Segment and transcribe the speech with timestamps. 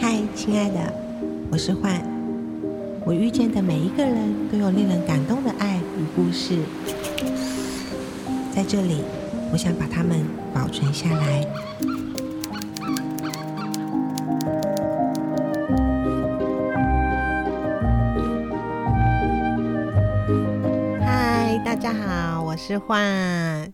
[0.00, 0.92] 嗨，亲爱的，
[1.50, 2.00] 我是焕。
[3.04, 6.56] 我遇见的每一个人都有令人感动的爱与故事，
[8.54, 9.02] 在这里，
[9.52, 10.20] 我想把它们
[10.54, 11.44] 保存下来。
[21.00, 23.72] 嗨，大家好，我是焕。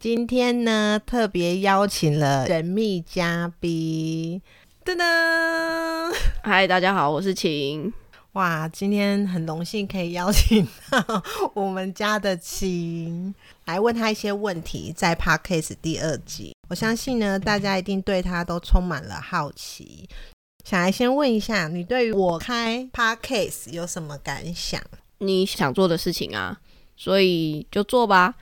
[0.00, 4.40] 今天呢，特别邀请了神秘嘉宾，
[4.82, 6.16] 噔噔！
[6.42, 7.92] 嗨，大家好，我是晴。
[8.32, 13.34] 哇，今天很荣幸可以邀请到我们家的晴
[13.66, 20.08] 来问他一些问题，在 Podcast 第二集，我相信呢，大家一定对他都充满了好奇。
[20.64, 24.80] 想来先问一下，你对于我开 Podcast 有什么感想？
[25.18, 26.58] 你想做的事情啊，
[26.96, 28.36] 所以就做吧。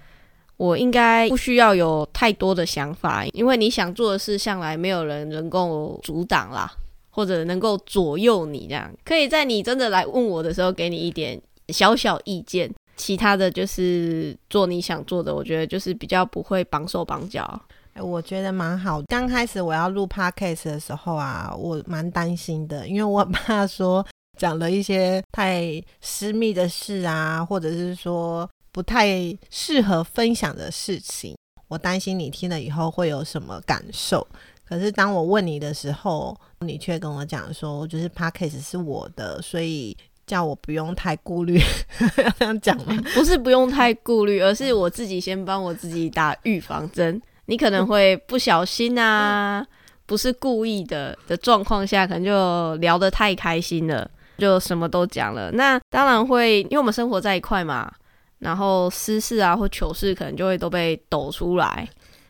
[0.59, 6.69] 我应该不需要有太多的想法，因为你想做的事，向来没有人能够阻挡啦，
[7.11, 8.67] 或者能够左右你。
[8.67, 12.69] 这样可以在你真的来问我的时候，给你一点小小意见。
[12.97, 17.61] 其他的就是做你想做的，我觉得就是比较不会绑手绑脚。
[18.00, 19.00] 我觉得蛮好。
[19.03, 24.05] 刚开始我要录 podcast 的时候啊，我蛮担心的，因为我怕说
[24.37, 28.48] 讲了一些太私密的事啊，或者是说。
[28.70, 31.36] 不太适合分享的事情，
[31.69, 34.27] 我担心你听了以后会有什么感受。
[34.69, 41.58] 可是当我问你的时候，你却跟我讲说，就是 Podcast 是我的，所以叫我不用太顾虑。
[42.22, 43.02] 要这样讲吗？
[43.16, 47.20] 不是不用太顾虑，而是我自己先帮我自己打预防针。
[47.47, 49.66] 你可能会不小心啊，
[50.05, 55.50] 不是故意的的状况下，可能就聊得太开心了，就什么都讲了。
[55.53, 57.91] 那当然会，因为我们生活在一块嘛。
[58.39, 61.89] 然后私事啊或糗事可能就会都被抖出来，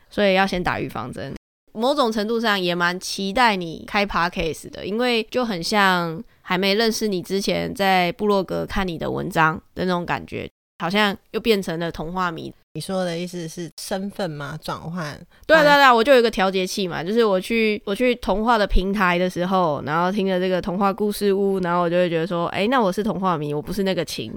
[0.08, 1.34] 所以要先打预防针。
[1.72, 10.50] 某种程度上也蛮期待你开 Podcast 的，因为就很像还没认识你之前在部落格看你的文章的那种感觉，
[10.82, 12.52] 好像又变成了童话迷。
[12.74, 14.58] 你说的意思是身份吗？
[14.62, 15.14] 转换？
[15.46, 24.32] 对对对，我就有一个调节器嘛，就是我去我去童话的平台的时候，然后听了这个童话故事屋，然后我就会觉得说，哎，那我是童话迷，我不是那个晴。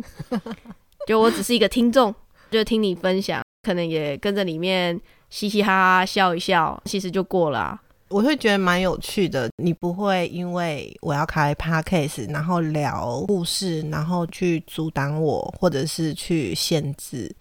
[1.08, 2.14] 就我只是一个听众，
[2.50, 7.82] 就听你分享，可能也跟着里面嘻嘻哈哈笑一笑，其实就过了啊。
[8.10, 17.34] 我会觉得蛮有趣的，你不会因为我要开 podcast，然后聊故事，然后去阻挡我，或者是去限制，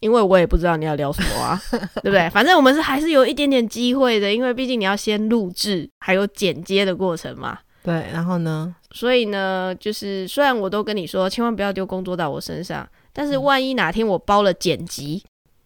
[0.00, 1.60] 因为我也不知道你要聊什么啊，
[2.02, 2.28] 对不对？
[2.28, 7.58] 反正我们是还是有一点点机会的，因为毕竟你要先录制，还有剪接的过程嘛。
[7.82, 8.74] 对，然后呢？
[8.92, 12.88] 所以呢，就是虽然我都跟你说，千万不要丢工作到我身上。
[13.12, 15.22] 但是万一哪天我包了剪辑，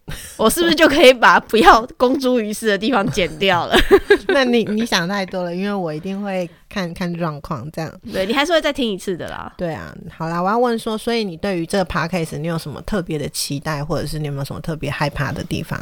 [0.07, 3.77] 嗯、 我是不是就可以把不要公诸于世的地方剪掉了？
[4.29, 8.01] 那你你想太多了，因为我一定会看看状况，这样。
[8.11, 9.53] 对，你还是会再听一次的啦。
[9.59, 15.79] 对啊，好啦，我要问说，所以你对于这个 podcast 你有什么特别的期待，或者是你有没有什么特别害怕的地方？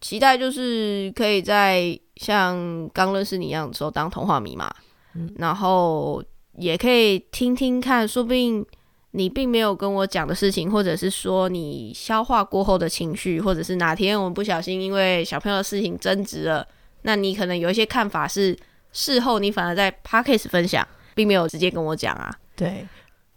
[0.00, 4.70] 期待就是可以在像刚认识你一样的时候当童话迷嘛，
[5.14, 6.22] 嗯、然后
[6.58, 8.64] 也可以听听看，说不定。
[9.16, 16.66] 你并没有跟我讲的事情，或者是说你消化过后的情绪，或者是哪天我们不小心因为小朋友的事情争执了，
[17.02, 18.58] 那你可能有一些看法是
[18.90, 22.36] 事后你反而在 Podcast 分享，并没有直接跟我讲啊。
[22.56, 22.88] 对，哎、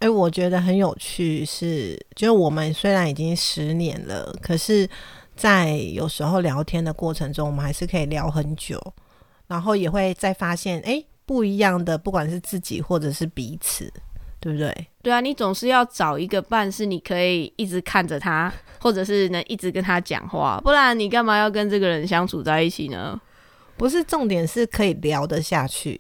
[0.08, 4.90] 欸，我觉得很有趣是，是就是我们虽然已经十年了，可是，
[5.36, 8.82] 在有时候聊天的过程中，我们还是可以聊很久，
[9.46, 13.94] 然后也会再发现，哎、欸，不一样的，不管是自己或者是彼此。
[14.40, 14.88] 对不对？
[15.02, 23.20] 对啊，你总是要找一个伴，是你可以一直看着他， 或者是能一直跟他讲话，不然你干嘛要跟这个人相处在一起呢？
[23.78, 26.00] 不是，重点是可以聊得下去，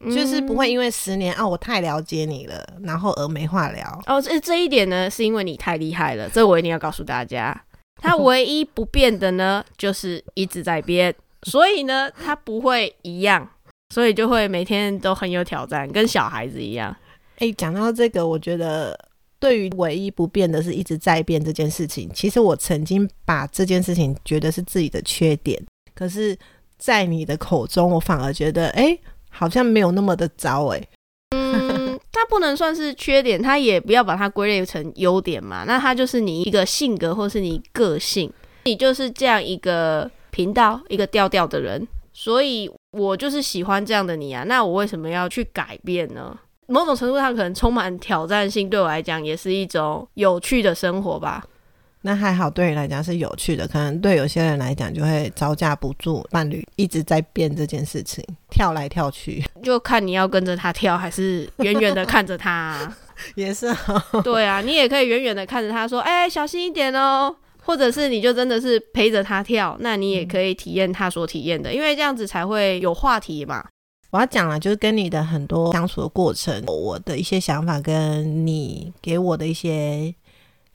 [0.00, 4.02] 嗯、就是不会因为十年啊，我太了解你了，然后而没话聊。
[4.06, 7.64] 哦，这这一点呢，是因为你太厉害了，这我一定要告诉大家。
[7.96, 13.50] 他唯一不变的呢，就是一直在变，所以呢，他不会一样，
[13.94, 16.94] 所以就会每天都很有挑战，跟小孩子一样。
[17.38, 18.98] 哎，讲到这个，我觉得
[19.38, 25.60] 对于唯一不变的是一直在变这件事情，其实我曾经把这件事情觉得是自己的缺点，
[25.94, 26.36] 可是，
[26.76, 28.98] 在你的口中，我反而觉得，哎，
[29.30, 30.82] 好像没有那么的糟，哎。
[31.30, 35.64] 嗯，它不能算是缺点，它也不要把它归类成优点嘛。
[35.66, 38.32] 那它就是你一个性格，或是你个性，
[38.64, 41.86] 你就是这样一个频道、一个调调的人，
[42.20, 44.42] 所以我就是喜欢这样的你啊。
[44.42, 46.36] 那我为什么要去改变呢？
[46.66, 51.44] 某种程度上，可能充满挑战性，对我来讲也是一种有趣的生活吧。
[52.02, 62.96] 那还好，对你来讲是有趣的，可能对有些人来讲就会招架不住伴侣一直在变这件事情，跳来跳去，就看你要跟着他跳，还是远远的看着他、啊，
[63.36, 64.20] 也是好。
[64.22, 67.36] 对啊，你也可以远远的看着他说：“哎、欸，小心一点哦。”
[67.68, 73.62] 或者是你就真的是陪着他跳，那你也可以体验他所体验的，因为这样子才会有话题嘛。
[74.10, 80.14] 我要讲了，就是跟你的很多相处的过程，我的一些想法跟你给我的一些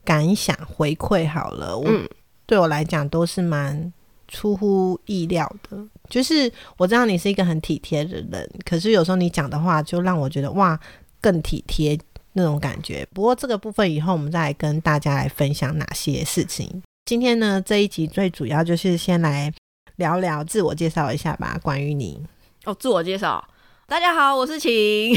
[0.04, 1.76] 感想回馈好了。
[1.76, 2.08] 我、嗯、
[2.46, 3.92] 对我来讲都是蛮
[4.28, 5.76] 出乎意料的，
[6.08, 10.78] 就是我知道你是一个很体贴的人，可是有时候你讲的话就让我觉得哇
[11.20, 11.98] 更体贴
[12.34, 13.06] 那种感觉。
[13.14, 16.82] 不过这个部分以后我们再来跟大家来分享哪些事情。
[17.06, 19.52] 今天呢，这一集最主要就是先来
[19.96, 22.22] 聊聊自我介绍一下吧，关于你。
[22.64, 23.46] 哦，自我介绍，
[23.86, 25.14] 大家好，我是晴。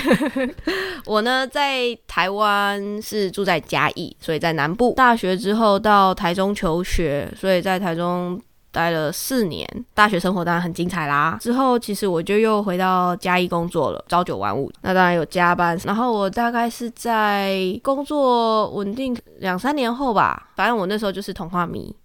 [1.06, 4.94] 我呢在台湾是住在嘉义，所以在南部。
[4.96, 8.40] 大学之后到台中求学，所以在台中
[8.72, 9.68] 待了四年。
[9.94, 11.38] 大学生活当然很精彩啦。
[11.42, 14.72] 之后其实我就又回到嘉义工作了，朝九晚五。
[14.82, 15.80] 那当然有加班。
[15.84, 21.96] 然后我大概是在工作稳定两三年后吧，反正我那时候就是童话迷，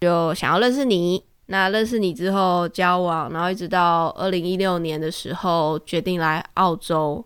[0.00, 1.22] 就想要认识你。
[1.48, 7.24] 那认识你之后交往，然后一直到二零一六年的时候决定来澳洲。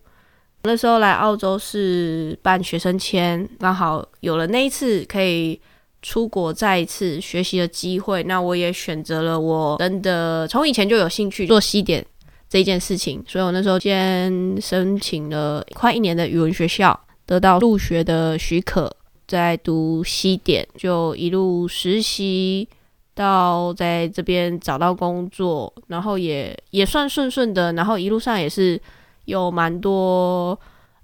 [0.62, 5.58] 那时候来澳洲是办学生签，刚好有了那一次可以
[6.02, 8.22] 出国再一次学习的机会。
[8.24, 12.04] 那我也选择了我真的从以前就有兴趣做西点
[12.48, 18.90] 这一件事情，所以我那时候先申请了快一年的语文学校，得到入学的许可，
[19.26, 22.68] 在读西点，就一路实习。
[23.12, 28.80] 到在这边找到工作，然后也也算顺顺的，然后一路上也是
[29.26, 30.58] 有蛮多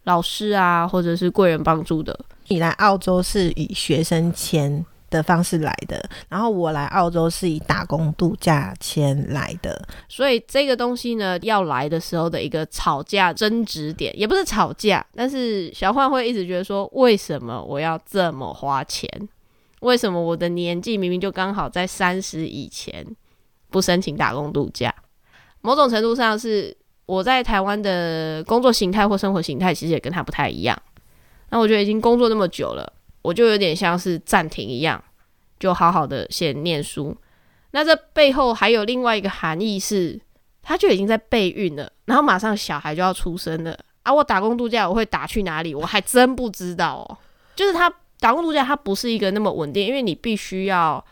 [0.05, 2.19] 老师啊，或者是贵人帮助的。
[2.49, 19.09] 你来澳洲是以学生签的方式来的，然后我来澳洲是以打工度假签来的，所以这个东西呢，要来的时候的一个吵架争执点，也不是吵架，但是小焕会一直觉得说，为什么我要这么花钱？
[19.81, 23.07] 为什么我的年纪明明就刚好在三十以前
[23.71, 24.93] 不申请打工度假？
[25.61, 30.77] 某种程度上是我在台湾的工作形态或生活形态其实也跟他不太一样。
[31.51, 35.03] 那我觉得已经工作那么久了，我就有点像是暂停一样，
[35.59, 37.17] 就好好的先念书。
[37.71, 40.21] 那这背后还有另外一个含义是，
[40.63, 44.13] 他就已经在备孕了，然后马上小孩就要出生了啊！
[44.13, 45.75] 我打工度假我会打去哪里？
[45.75, 47.19] 我还真不知道哦。
[47.55, 47.93] 就是他。
[48.19, 51.05] 打工度假它不是一个那么稳定，因为你必须要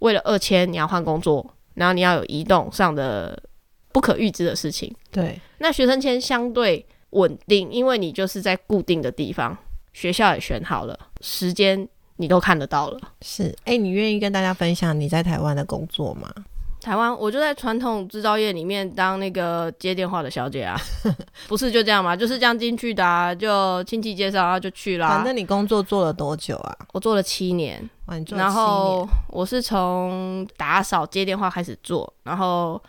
[0.00, 3.42] 为了二千，你要换工作，然后你要有移动上的
[3.90, 4.94] 不可预知的事情。
[5.10, 9.56] 对，那学生签相对稳定，因为你就是在固定的地方，
[9.92, 13.00] 学校也选好了，时间你都看得到了。
[13.20, 16.32] 是，哎、欸，你愿意跟大家分享你在台湾的工作吗？
[16.80, 20.76] 台湾，我就在传统制造业里面当那个接电话的小姐啊，
[21.46, 22.16] 不是就这样吗？
[22.16, 25.08] 就是这样进去的啊，就亲戚介绍，然后就去了。
[25.08, 26.76] 反正你工作做了多久啊？
[26.92, 28.56] 我做了七年，哇，你做了七年。
[28.56, 32.82] 然后我是从打扫接电话开始做，然后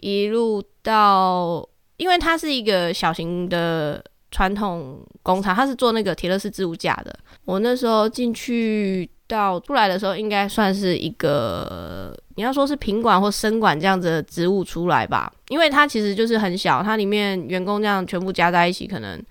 [0.00, 1.66] 一路到，
[1.96, 7.14] 因为它是一个小型的传统工厂，它是做那个铁乐式置物架的。
[7.44, 9.08] 我那时候进去。
[9.30, 19.24] 到出来的时候，应该算是一个你要说是品管或生管这样子的职务出来吧，因为它其实就是很小，它里面员工这样全部加在一起可能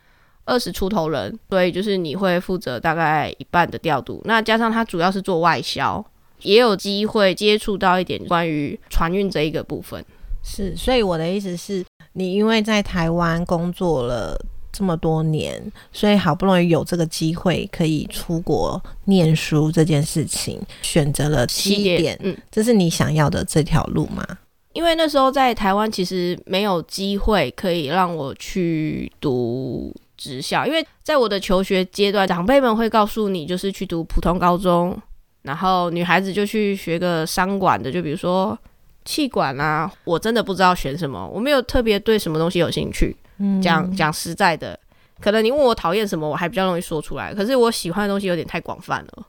[0.45, 4.21] 二十出头人，所以就是你会负责大概一半的调度。
[4.23, 6.01] 那加上它主要是做外销，
[6.43, 10.01] 也有机会接触到一点关于船运这一个部分。
[10.41, 14.39] 是，所以我的意思是你因为在台湾工作了。
[14.71, 15.61] 这么多年，
[15.91, 22.17] 所以好不容易有这个机会可以出国念书这件事情，选择了西点。
[22.21, 24.25] 嗯，这是你想要的这条路吗？
[24.73, 34.95] 因为那时候在台湾其实没有机会可以让我去读职校，因为在我的求学阶段，长辈们会告诉你，就是去读普通高中，
[35.41, 38.57] 然后女孩子就去学个商管的，就比如说
[39.03, 39.91] 气管啊。
[40.03, 43.17] 我真的不知道选什么，我没有特别对什么东西有兴趣。
[43.61, 44.79] 讲讲实在的，
[45.19, 47.33] 可能你问我讨厌什么，我还比较容易说出来。
[47.33, 49.25] 可是我喜欢的东西有点太广泛了。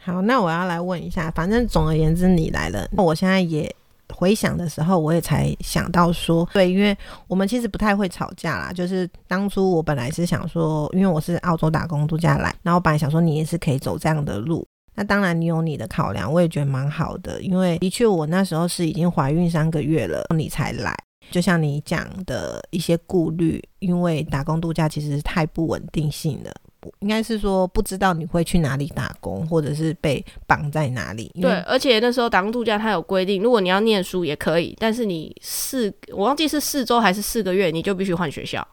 [0.00, 3.70] 好，那我要来问一下，反正总而言之你来了，我现在也
[4.14, 8.72] 回想的时候，我也才想到说，对，因为我们其实不太会吵架啦。
[8.72, 14.66] 就是当初我本来是想说，因为我是澳洲打工度假来，然后我本来想说你也是可以走这样的路。
[14.94, 20.96] 那当然你有你的考量，我也觉得蛮好的，因为的确我那时候是已经怀孕三个月了，你才来。
[21.30, 26.52] 就像你讲的一些顾虑，因为打工度假其实太不稳定性了，
[27.00, 31.30] 应该是说不知道你会去哪里打工，或者是被绑在哪里。
[31.40, 38.66] 对，而且那时候打工度假它有规定，如果你要念书也可以，但是你四我忘记是四周还是四个月，你就必须换学校。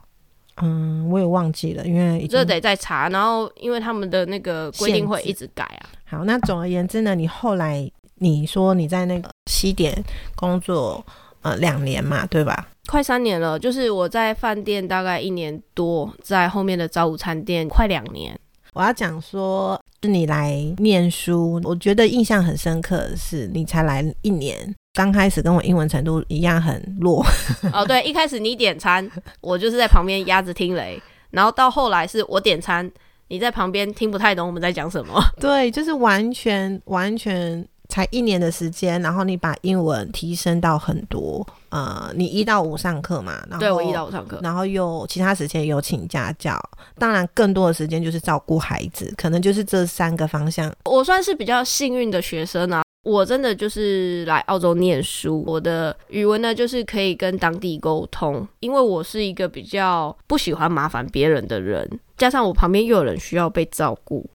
[0.62, 3.10] 嗯，我也忘记了，因为这得再查。
[3.10, 5.90] 然后因为他们的那个规定会一直改啊。
[6.06, 10.02] 好，那总而言之呢，你后来你说你在那个西点
[10.38, 11.06] 工作
[11.46, 12.68] 呃两年嘛，对吧？
[12.88, 18.38] 快三年了，就是我在饭店大概一年多，在后面的早午餐店快两年。
[18.74, 27.24] 我要讲说，是你来念书，我觉得印象很深刻的是，你才来一年，刚开始跟我英文程度一样很弱。
[27.72, 29.08] 哦，对，一开始你点餐，
[29.42, 31.00] 我就是在旁边压着听雷，
[31.30, 32.92] 然后到后来是我点餐，
[33.28, 35.22] 你在旁边听不太懂我们在讲什么。
[35.40, 37.64] 对，就是完全完全。
[37.89, 41.46] 才一年的时间，然后你把英文提升到很多。
[41.70, 46.58] 呃，你一到五上课嘛，然后对我一到五上课，然后又其他时间有请家教，
[46.98, 50.74] 当然更多的时间就是照顾孩子，可能就是这三个方向。
[50.86, 64.25] 我算是比较幸运的学生啊，我真的就是来澳洲念书，我的语文呢就是可以跟当地沟通，因为我是一个比较不喜欢麻烦别人的人，加上我旁边又有人需要被照顾。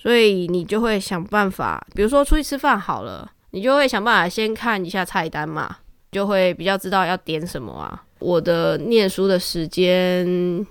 [0.00, 5.78] 所以你就会想办法，比如说出去吃饭好了，你就会想办法先看一下菜单嘛，
[6.12, 8.04] 就会比较知道要点什么啊。
[8.20, 10.64] 我的念书的时间，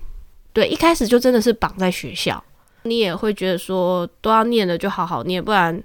[0.54, 2.42] 对，一开始就真的是绑在学校，
[2.84, 5.78] 你也会觉得说都要念了就好好念，不然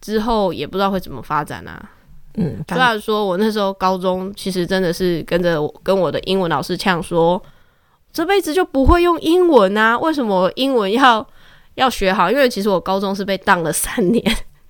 [0.00, 1.90] 之后也不知道会怎么发展啊。
[2.34, 7.40] 嗯，虽然说我那时候高中其实真的是跟着跟我的英文老师呛说，
[8.12, 11.24] 这辈子就不会用英文啊，为什么英文要？
[11.74, 14.24] 要学好，因为其实我高中是被当了三年，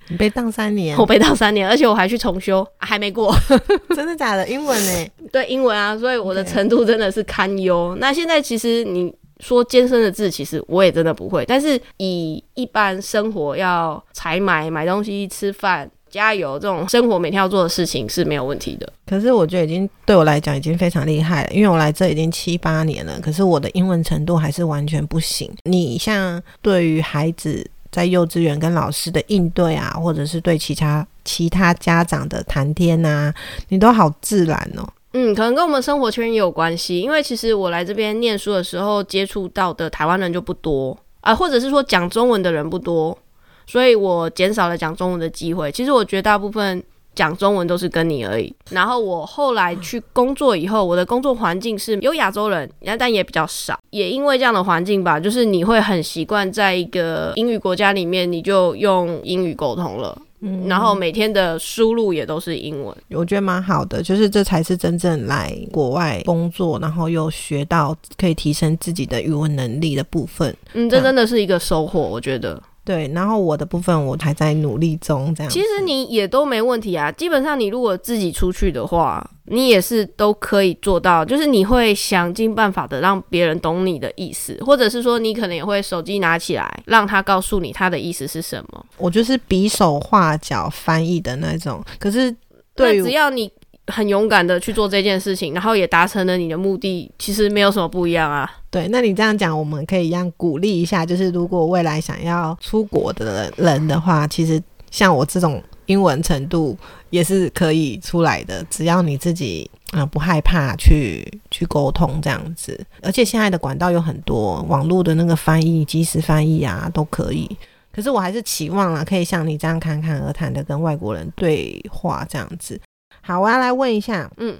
[0.07, 3.35] 你被当三年，我被当三年，而且我还去重修，啊、还没过，
[3.95, 4.47] 真的假的？
[4.47, 5.07] 英文呢？
[5.31, 7.95] 对，英文啊，所以我的程度真的是堪忧。
[7.99, 15.89] 那现在其实你说艰深的字，其实我也真的不会，但是以一般生活要采买、买东西、吃饭。
[16.13, 16.59] 加油！
[16.59, 18.87] 这种生活每天要做的事情是没有问题的。
[19.07, 25.51] 可是我觉得已经对我来讲已经非常厉害了，因为我来这已经七八年了，可是我的英文程度还是完全不行。
[25.63, 33.33] 你像对于孩子在幼稚园跟老师的应对啊，或者是对其他其他家长的谈天啊，
[33.69, 34.87] 你都好自然哦。
[35.13, 43.17] 嗯，可能跟我们生活圈也有关系，因为其实我来这边念书的时候接触到的台湾人就不多啊，或者是说讲中文的人不多。
[43.65, 45.71] 所以我减少了讲中文的机会。
[45.71, 46.83] 其实我绝大部分
[47.15, 48.53] 讲中文都是跟你而已。
[48.71, 53.79] 然后我后来去工作以后，我的工作环境是有亚洲人，但也比较少。
[53.91, 60.19] 也因为这样的环境吧，就是你会很习惯在一个英语国家里面，你就用英语沟通了。
[60.45, 62.93] 嗯，然后每天的输入也都是英文。
[63.11, 70.53] 我觉得蛮好的，就是这才是真正来国外工作，然后又学到可以提升自己的语文能力的部分。
[70.73, 72.61] 嗯，这真的是一个收获，我觉得。
[72.85, 75.49] 对，然后我的部分我还在努力中，这样。
[75.51, 88.85] 其实你也都没问题啊，基本上你如果自己出去的话，你也是都可以做到，就是你会想尽办法的让别人懂你的意思，或者是说你可能也会手机拿起来让他告诉你他的意思是什么。
[88.97, 92.35] 我就是比手画脚翻译的那种，可是
[92.75, 93.51] 对，只要你。
[93.87, 98.49] 很勇敢的去做这件事情，然后也达成了你的目的，其实没有什么不一样啊。
[98.69, 106.77] 对，那你这样讲，我们可以一样鼓励一下，就是如果未来想要出国的人的话，其实像我这种英文程度
[107.09, 117.57] 也是可以出来的，只要你自己啊、不害怕去去沟通这样子，而且现在的管道有很多，网络的那个翻译、即时翻译啊都可以。
[117.91, 122.79] 可是我还是期望啊，可以像你这样侃侃而谈的跟外国人对话这样子。
[123.25, 124.55] 好，我要来问一下，嗯，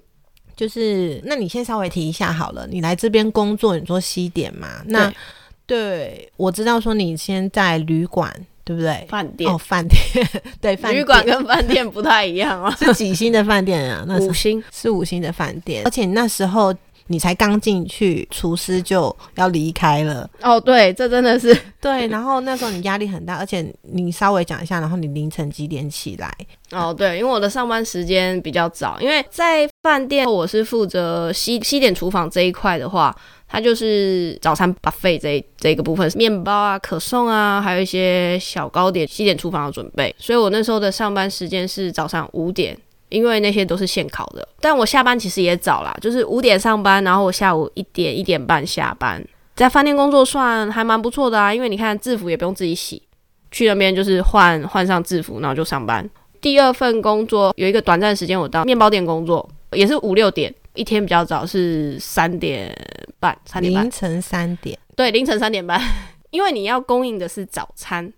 [0.56, 2.66] 就是那你先稍微提一下好了。
[2.66, 4.82] 你来这边工作，你做西点嘛？
[4.86, 5.08] 那
[5.66, 9.06] 对，对，我知道说你先在旅馆，对不对？
[9.10, 10.00] 饭店哦，饭店
[10.62, 14.06] 对，旅馆跟饭店不太一样啊， 是几星的饭店啊？
[14.08, 16.74] 那是五星，是五星的饭店，而且那时候。
[17.08, 20.30] 你才刚进去，厨师就要离开了。
[20.42, 22.08] 哦，对，这真的是 对。
[22.08, 26.34] 然后那时候你压力很大，而且你稍微讲一下，然后你凌晨几点起来？
[26.72, 33.16] 哦，对，因为我的上班时间比较早，因为在饭店我是负责西西点厨房这一块的话，
[33.48, 40.16] 它就是早餐 buffet 这这个部分，面包啊、可颂啊，还有一些小糕点，西点厨房的准备。
[40.18, 42.78] 所以我那时候的上班时间是早上五点。
[43.14, 49.24] 因为那些都是现烤的，但我下班其实也早啦，就是五点上班，然后我下午一点一点半下班，
[49.56, 51.54] 在饭店工作算还蛮不错的啊。
[51.54, 53.00] 因为你看制服也不用自己洗，
[53.52, 56.10] 去那边就是换换上制服，然后就上班。
[56.42, 62.76] 第二份工作有一个短暂时间，我到面包店工作，也是五六点，一天比较早是三点
[63.20, 65.80] 半，三点半，凌晨三点，对，凌晨三点半。
[66.32, 68.12] 因为你要供应的是早餐，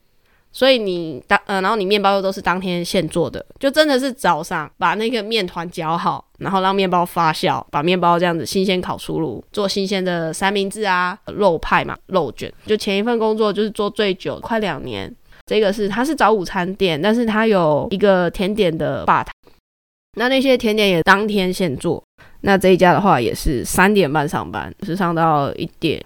[0.56, 12.50] 所以你当呃，然后你面包又都是当天现做的，就真的是早上把那个面团搅好，然后让面包发酵，把面包这样子新鲜烤出炉，做新鲜的三明治啊、肉派嘛、肉卷。
[12.66, 15.14] 就前一份工作就是做最久，快两年。
[15.46, 19.32] 这个是它是早午餐店，但是它有一个甜点的吧台，
[20.18, 22.02] 那那些甜点也当天现做。
[22.42, 26.02] 那这一家的话也是三点半上班，是上到一点。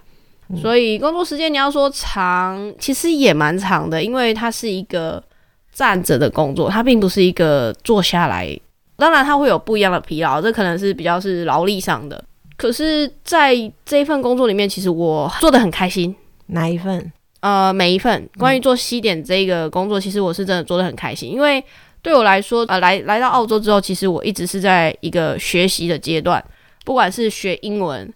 [0.57, 5.23] 所以工作时间你要说长，其实也蛮长的，因为它是一个
[5.71, 8.59] 站着的工作，它并不是一个坐下来。
[8.97, 12.23] 当然它会有不一样的疲劳，这可能是比较是劳力上的。
[12.57, 16.15] 可是在这一份工作里面，其实我做的很开心。
[16.47, 17.11] 哪一份？
[17.41, 21.63] 呃，每一份关于做西点这个工作，其实我是真的做的很开心，因为
[22.01, 26.43] 对我来说，呃，来来到澳洲之后，其实我一直是在一个学习的阶段，
[26.83, 28.11] 不管是学英文。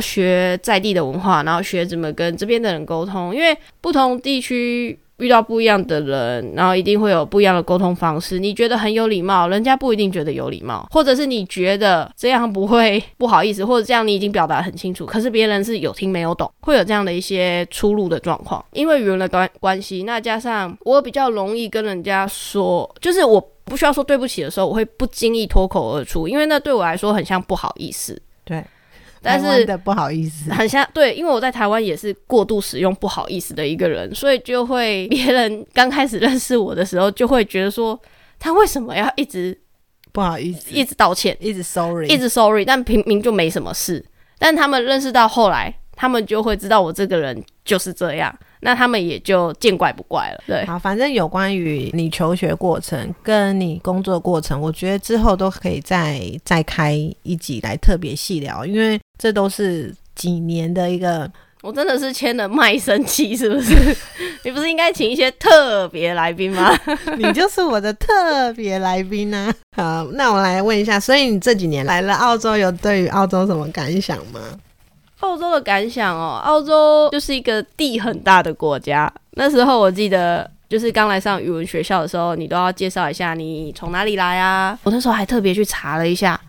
[0.00, 8.38] 学在地的文化，然后学怎么跟这边的人沟通，因为不同地区遇到不一样的人，然后一定会有不一样的沟通方式。
[8.38, 18.64] 你觉得很有礼貌，人家不一定觉得有礼貌，或者是你觉得这样不会不好意思，或者这样你已经表达很清楚，可是别人是有听没有懂，会有这样的一些出入的状况。
[18.72, 28.18] 因为语言的关关系，那加上我比较容易跟人家说，就是我不需要说对不起的时候，我会不经意脱口而出，因为那对我来说很像不好意思。
[28.42, 28.64] 对。
[29.22, 38.00] 但是的不好意思，很像对，因为我在台湾也是过度使用不好意思的一个人，所以就会 别人刚开始认识我的时候，就会觉得说
[38.38, 39.58] 他为什么要一直
[40.12, 44.04] 不好意思，一直道歉，一直 sorry，一直 sorry，但明明就没什么事，
[44.38, 48.34] 但他们认识到后来，他们就会知道我这个人就是这样。
[48.60, 50.44] 那他们也就见怪不怪了。
[50.46, 61.30] 对，好，反正有关于你求学过程跟你工作过程，我觉得之后都可以再再开一集来特别细聊，因为这都是几年的一个。
[61.62, 63.74] 我真的是签了卖身契，是不是？
[64.44, 66.74] 你不是应该请一些特别来宾吗？
[67.18, 70.04] 你就是我的特别来宾呢、啊。
[70.04, 74.40] 好，那我来问一下，所以你这几年来了澳洲，有对于澳洲什么感想吗？
[75.20, 79.12] 澳洲的感想哦，澳洲就是一个地很大的国家。
[79.32, 84.78] 那时候我记得，就是刚来上语文学校的时候，你都要介绍一下你从哪里来啊。
[84.82, 86.40] 我那时候还特别去查了一下，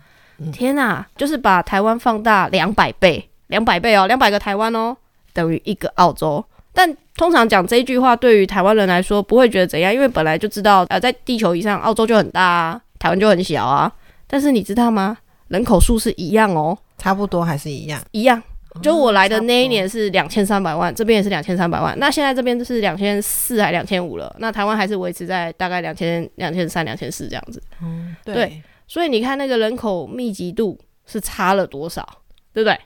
[0.52, 4.96] 天哪，就是把台湾放大两百倍，两百倍哦，两百个台湾哦，
[5.32, 6.44] 等于一个澳洲。
[6.72, 13.92] 但通常讲这一句话，对于台湾人来说不会觉得怎样，因为本来就知道，呃，在地球以上，澳洲就很大啊，台湾就很小啊。
[14.26, 15.18] 但是你知道吗？
[15.48, 18.42] 人口数是一样哦，差不多还是一样，一样。
[18.80, 21.98] 就我来的那一年是两千三百万，这边也是两千三百万。
[21.98, 24.34] 那现在这边就是两千四还两千五了。
[24.38, 27.62] 那台湾还是维持在大概两千两千三两千四这样子。
[27.82, 28.34] 嗯，对。
[28.34, 32.06] 对，所以你看那个人口密集度是差了多少，
[32.54, 32.78] 对不对？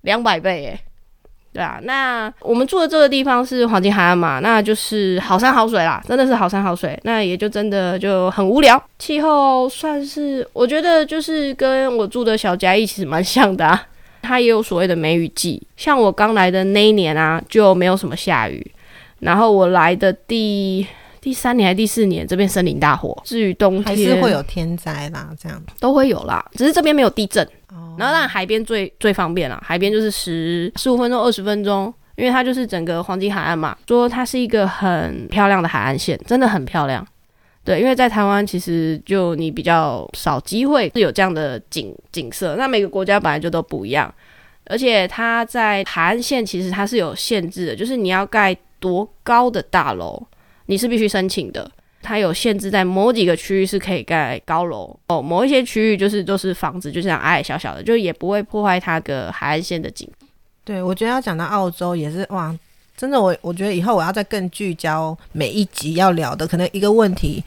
[0.00, 0.80] 两百倍耶。
[1.52, 1.78] 对啊。
[1.82, 6.98] 那我们住的这个地方是黄金海岸嘛，那就是好山好水啦，真的是好山好水。
[7.04, 8.82] 那也就真的就很无聊。
[8.98, 13.86] 气候算是我觉得就是跟我住的小嘉义其实蛮像的啊。
[14.22, 18.72] 它也有所谓的梅雨季，像我刚来的那一年啊，就没有什么下雨。
[19.20, 20.86] 然后我来的第
[21.20, 23.20] 第三年还是第四年，这边森林大火。
[23.24, 26.44] 至于冬天，还是会有天灾啦，这样都会有啦。
[26.52, 27.44] 只是这边没有地震。
[27.70, 27.96] 哦。
[27.98, 33.76] 然后当然海边最最方便啦，海边就是十十五分钟、二十分钟，因为它就是整个黄金海岸嘛。
[33.88, 37.04] 说它是一个很漂亮的海岸线，真的很漂亮。
[37.68, 42.56] 对，因为在台湾其实就你比较少机会是有这样的景景色。
[42.56, 44.12] 那每个国家本来就都不一样，
[44.64, 50.26] 而且它在海岸线其实它是有限制的，就是你要盖多高的大楼，
[50.64, 51.70] 你是必须申请的。
[52.00, 60.08] 它有限制在某几个区域是可以盖高楼哦，某一些区域就是都是房子，就这样矮矮小小的，就也不会破坏它个海岸线的景。
[60.64, 62.58] 对，我觉得要讲到澳洲也是哇。
[62.98, 67.42] 真的，我我觉得以后我要再更聚焦每一集要聊的，可能一个问题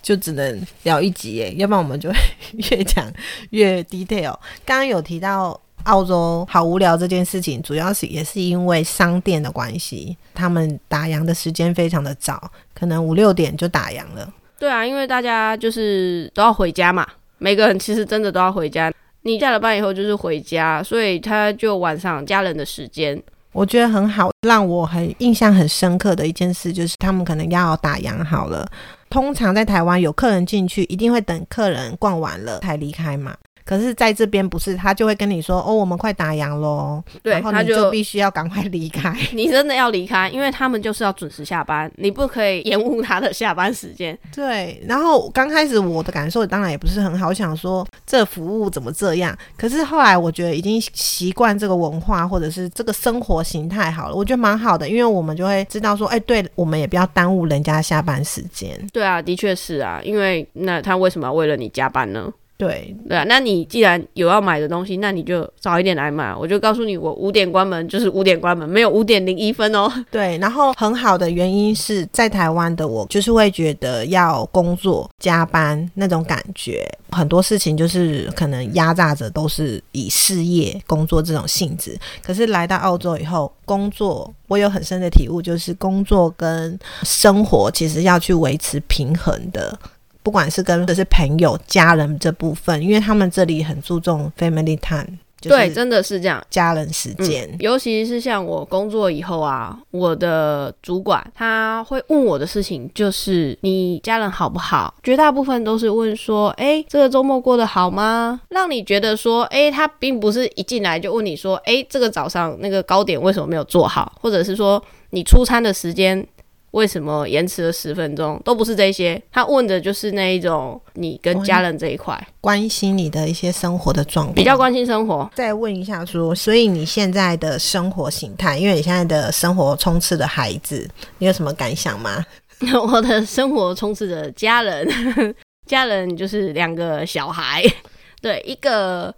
[0.00, 2.16] 就只能聊一集耶，要不然我们就会
[2.52, 3.12] 越讲
[3.50, 4.32] 越 detail。
[4.64, 14.32] 刚刚有提到澳洲好无聊这件事情，主要是也是因为商店的关系，他们打烊的时间非常的早，可能五六点就打烊了。
[14.60, 17.04] 对啊，因为大家就是都要回家嘛，
[17.38, 18.92] 每个人其实真的都要回家。
[19.22, 23.20] 你下了班以后就是回家，所以他就晚上家人的时间。
[23.52, 28.66] 我觉得很好，让我很印象很深刻的一件事就是，他们可能要打烊好了。
[29.10, 33.36] 通常在台湾有客人进去，一定会等客人逛完了才离开嘛。
[33.64, 39.16] 可是在这边不是，他就会跟你说哦，我们快打烊喽，对，然后你就必须要赶快离开。
[39.32, 44.16] 你真的要离开，因为他们就是要准时下班，你不可以延误他的下班时间。
[44.34, 49.36] 对，然后刚开始我的感受当然也不是很好，我想说这服务怎么这样？
[49.56, 58.78] 可是后来我觉得已经习惯这个文化或者是这个生活形态好了，我觉得蛮好的，因为我们就会知道说，哎，对我们也不要耽误人家下班时间。
[58.92, 62.32] 对啊，的确是啊，因为那他为什么要为了你加班呢？
[62.62, 66.32] 对对啊，那你既然有要买的东西，那你就早一点来买。
[66.32, 69.92] 我就告诉你，我五点关门就是五点关门，没有五点零一分哦。
[70.12, 81.98] 对，然后很好的原因是在台湾的我，就是会觉得要工作加班那种感觉，很多事情就是可能压榨着都是以事业工作这种性质。
[82.22, 89.76] 可是来到澳洲以后，工作我有很深的体悟，就是工作跟生活其实要去维持平衡的。
[90.22, 97.56] 不管是跟的是朋友、家人这部分，因为他们这里很注重 family time，对，真的是这样，家人时间、嗯。
[97.58, 104.94] 尤其是像我工作以后啊，我的主管他会问我的事情就是你家人好不好？
[105.02, 108.40] 绝大部分都是问说，哎、欸，这个周末过得好吗？
[108.50, 114.12] 让你觉得说，哎、欸，他并不是一进来就问你说，哎、欸，这个早上那个糕点为什么没有做好？
[114.20, 114.80] 或者是说
[115.10, 116.24] 你出餐的时间。
[116.72, 118.40] 为什么延迟了十分钟？
[118.44, 125.30] 都不是这些，他问的就是那一种你跟家人这一块，关心你的一些生活的状况，比较关心生活。
[125.34, 132.24] 再问一下说，所以你现在的生活形态，因为你现在的生活充斥着孩子，你有什么感想吗？
[132.90, 134.88] 我的生活充斥着家人，
[135.66, 137.62] 家人就是两个小孩，
[138.22, 139.14] 对，一个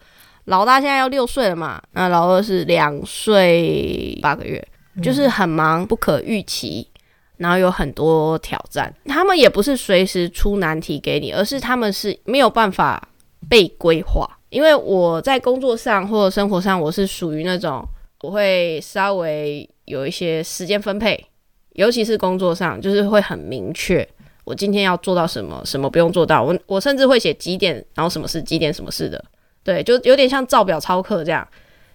[0.46, 4.66] 老大现在要六岁了嘛，那老二是两岁八个月，
[5.00, 6.88] 就是很忙，不可预期。
[7.36, 13.08] 然后有很多挑战，他们也不是随时出难题给你，而是他们是没有办法
[13.48, 14.28] 被规划。
[14.50, 17.84] 因为我在工作上或者生活上，我是属于那种
[18.20, 21.26] 我会稍微有一些时间分配，
[21.72, 24.08] 尤其是工作上，就是会很明确，
[24.44, 26.40] 我今天要做到什么，什么不用做到。
[26.40, 29.22] 我我甚至会写几点，然后什么事，几点什么事的，
[29.64, 31.46] 对，就有点像照表操课这样，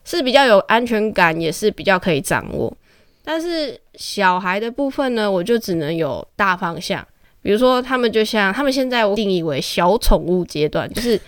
[0.03, 2.75] 是比较有安全感，也是比较可以掌握。
[3.31, 7.07] 但是小孩的部分呢，我就只能有大方向，
[7.43, 11.21] 比如说他们就像他们现在我定义为小宠物阶段，就是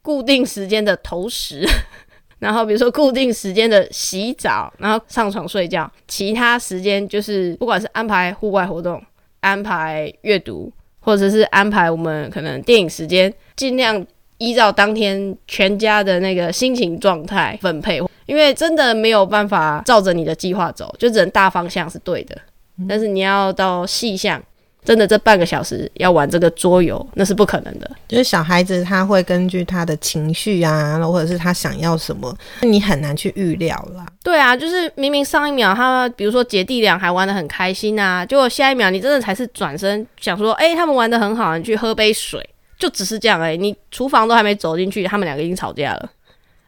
[0.00, 1.68] 固定时间的投食，
[2.40, 9.04] 然后比如说固定时间的洗澡，然后上床睡觉，其他时间就是不管是安排户外活动、
[9.40, 14.02] 安排阅读，或者是安排我们可能电影时间，尽量
[14.38, 18.00] 依照当天全家的那个心情状态分配。
[18.26, 22.36] 因为真的没有办法照着你的计划走，就只能大方向是对的，
[22.78, 24.42] 嗯、但是你要到细项，
[24.84, 27.90] 真的这半个小时要玩这个桌游，那是不可能的。
[28.06, 34.06] 就是小孩子他会根据他的情绪啊，或者是他想要什么，你很难去预料啦。
[34.22, 46.10] 对啊，就是明明上一秒他比如说姐弟俩还玩的很开心啊，结果下一秒你真的才是转身想说，哎、欸，他们玩的很好，你去喝杯水，就只是这样哎、欸，你厨房都还没走进去，他们两个已经吵架了。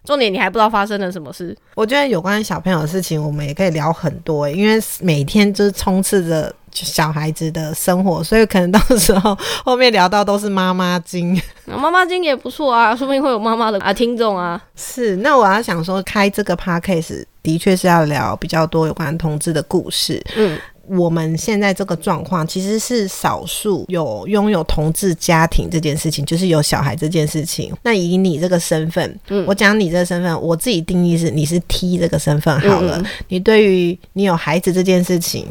[0.09, 1.55] 重点你还不知道发生了什么事。
[1.75, 11.39] 我觉得有关小朋友的事情，我们也可以聊很多、欸，因为每天就是充斥着小孩子的生活，所以可能到时候后面聊到都是妈妈经。
[11.67, 14.59] 妈妈经也不错啊，说不定会有妈妈的 啊听众啊。
[14.75, 20.25] 是，那我要想说，开这个 podcast 的确是要聊比较多有关同志的故事。
[20.37, 20.59] 嗯。
[20.89, 27.73] 我们现在这个状况其实是少数有拥有同志家庭这件事情，就是有小孩这件事情。
[27.83, 32.99] 那以你这个身份，嗯，我讲你这个身份，我自己定义是你是 T 这个身份好了。
[32.99, 35.47] 嗯嗯，你对于你有孩子这件事情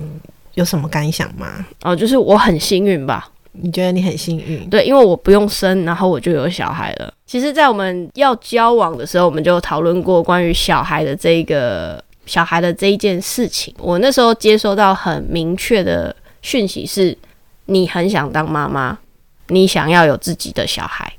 [0.56, 1.66] 有什么感想吗？
[1.84, 3.30] 哦，就是我很幸运吧？
[3.52, 4.68] 你觉得你很幸运？
[4.70, 7.14] 对，因为我不用生，然后我就有小孩了。
[7.26, 12.04] 其实，在我们要交往的时候，我们就讨论过关于小孩的这个。
[12.28, 17.18] 小孩的这一件事情，我那时候接收到很明确的讯息是，
[17.66, 19.00] 你很想当妈妈，
[19.48, 21.12] 你想要有自己的小孩。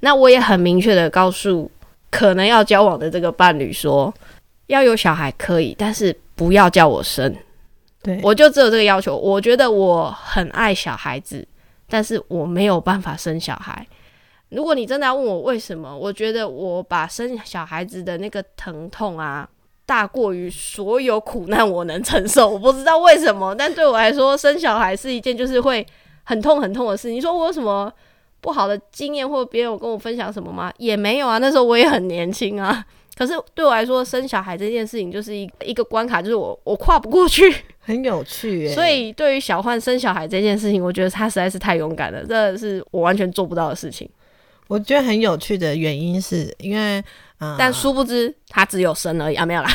[0.00, 1.70] 那我也很明确的告诉
[2.10, 4.12] 可能要交往的这个伴侣说，
[4.66, 7.34] 要有小孩可以，但是不要叫我生。
[8.02, 9.16] 对，我就只有这个要求。
[9.16, 11.46] 我觉得我很爱小孩子，
[11.88, 13.86] 但是我没有办法生小孩。
[14.50, 19.48] 如果你真的要问我为什么，我觉得我把生小孩子的那个疼痛啊。
[19.84, 25.86] 大过于所有苦难我能承受， 我不知道为什么，但对我来说，生小孩是一件就是会
[26.24, 27.10] 很痛很痛的事。
[27.10, 27.92] 你说我有什么
[28.40, 30.72] 不好的经验，或者别人有跟我分享什么吗？
[30.78, 32.84] 也没有啊，那时候我也很年轻啊。
[33.14, 38.74] 可是对我来说，生小孩这件事情就是一一个关卡，就是我我跨不过去， 很有趣耶。
[38.74, 44.08] 所以对于小焕生小孩这件事情，我觉得他实在是太勇敢了，这是我完全做不到的事情。
[44.68, 47.04] 我觉得很有趣的原因是因为，
[47.42, 49.70] 嗯，但殊不知他只有生而已啊，没有啦。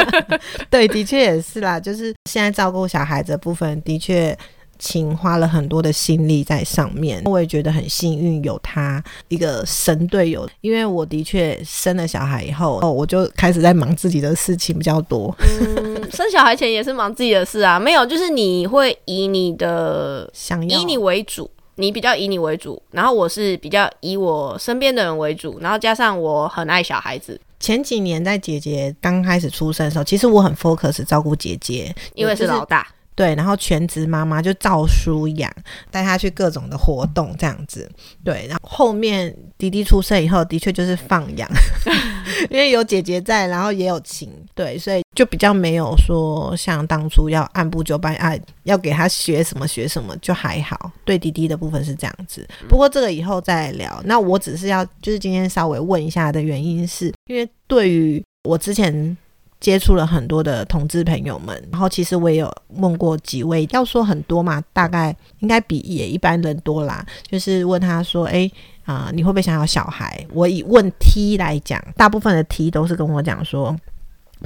[0.70, 4.36] 对，的确也是啦，就是现在照顾小孩子的部分，的确。
[4.82, 10.48] 情花了很多的心力在上面，我也觉得很幸运有他一个神队友。
[10.62, 15.36] 因为我的确生了小孩以后，哦，我就开始在忙自己的事情比较多。
[15.60, 21.50] 嗯，生小孩前也是忙自己的事啊，没有，就是你会以你的想要以你为主，
[21.80, 27.40] 你比较以你为主，然后我是比较以我身边的人为主，然后加上我很爱小孩子。
[27.58, 32.86] 前几年在姐姐刚开始出生的时候，其实我很 focus 照顾姐姐，因为是老大。
[33.14, 35.52] 对，然后全职妈妈就照书养，
[35.90, 37.90] 带她去各种的活动这样子。
[38.24, 41.46] 对，然后后面弟弟出生以后，的确就是放养，
[42.50, 50.90] 因为有姐姐在，然后也有情，对，所以就比较没有说像当初要按部就班啊，要给他学什么学什么，就还好。
[51.04, 54.00] 对弟弟的部分是这样子，不过这个以后再聊。
[54.04, 59.16] 那我只是要就是今天稍微问一下的原因是，是因为对于我之前。
[59.60, 67.04] 接触了很多的同志朋友们，然后其实我也有问过几位，要说很多嘛，大概应该比也一般人多啦。
[67.28, 68.50] 就是问他说：“诶，
[68.84, 73.76] 啊、你会不会想要小孩？”我以问 T 来讲，大部分的 T 都是跟我讲说。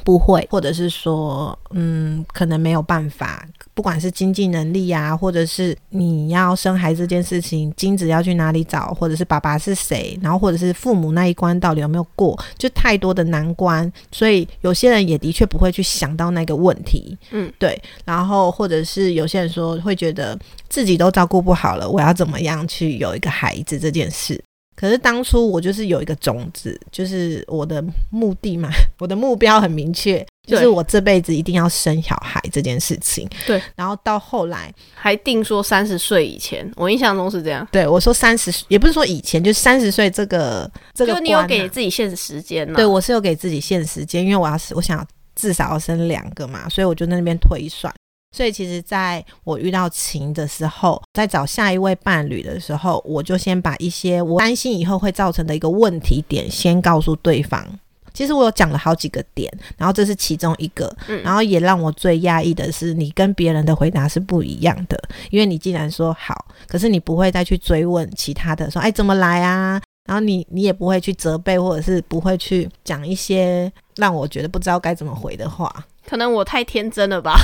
[0.03, 24.44] 不会，或者是说，嗯，可能没有办法，不管是经济能力啊，或者是你要生孩子这件事情，精子要去哪里找，或者是爸爸是谁，然后或者是父母那一关到底有没有过，就太多的难关，所以有些人也的确不会去想到那个问题，嗯，对，然后或者是有些人说会觉得自己都照顾不好了，我要怎么样去有一个孩子这件事。
[24.77, 33.29] 可是当初我就是有一个种子，就是我的目的嘛， 我的目标很明确，就是我这辈子一定要生小孩这件事情。
[33.47, 37.67] 对，然后到后来还定说三十岁以前，我印象中是这样。
[37.71, 41.17] 对，我说三十，也不是说以前，就是三十岁这个这个、啊。
[41.17, 42.75] 就你有给自己限时间吗？
[42.75, 45.07] 对，我是有给自己限时间，因为我要是我想
[45.37, 47.93] 至少要生两个嘛，所以我就在那边推算。
[48.35, 57.65] 所以其实，在我遇到情的时候，在找下一位伴侣的时候，我就先把一些我担心以后会造成的一个问题点先告诉对方。
[58.13, 60.93] 其实我有讲了好几个点，然后这是其中一个。
[61.23, 69.81] 然后也让我最讶异的是，你跟别人的回答是不一样的，因为你既然说好，可是你不会再去追问其他的，说哎怎么来啊？
[70.07, 75.73] 然后你你也不会去责备，或者是不会去讲一些让我觉得不知道该怎么回的话。
[76.07, 77.35] 可能我太天真了吧，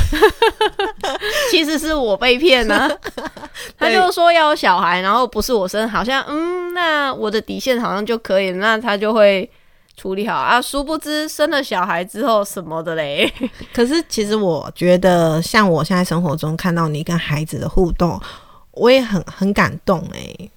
[1.51, 2.91] 其实是我被骗呢、啊。
[3.79, 9.51] 他就说要有小孩，然后不是我生，好像嗯，那我的底线好像就可以，那他就会
[9.97, 10.61] 处理好啊。
[10.61, 13.33] 殊不知生了小孩之后什么的嘞。
[13.73, 18.21] 可是其实我觉得，像我现在生活中看到你跟孩子的互动，
[18.73, 20.51] 我也很很感动哎、欸。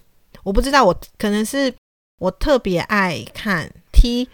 [0.43, 1.73] 我不知道，我可能是
[2.19, 3.71] 我特别爱看。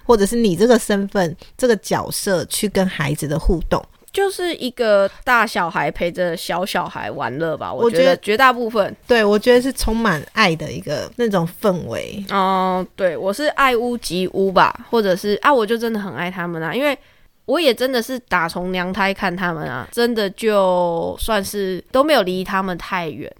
[0.04, 7.72] 或者是你这个身份、这个角色去跟孩子的互动，就是一个大小孩陪着小小孩玩乐吧。
[7.74, 12.24] 我觉得绝大部分，对，我觉得是充满爱的一个那种氛围。
[12.30, 16.98] 哦、嗯，对，我是爱屋及乌吧，或者是啊，我就真的很爱他们啊，因为
[17.46, 23.32] 我也真的是打从娘胎看他们啊，真的就算是都没有离他们太远。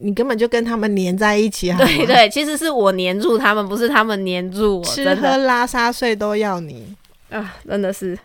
[0.00, 4.84] 你根本就跟他们黏在一起，对对，其实是我黏住他们，不是他们黏住我。
[4.84, 6.94] 吃喝拉撒睡都要你
[7.30, 7.56] 啊！
[7.68, 8.18] 真的是，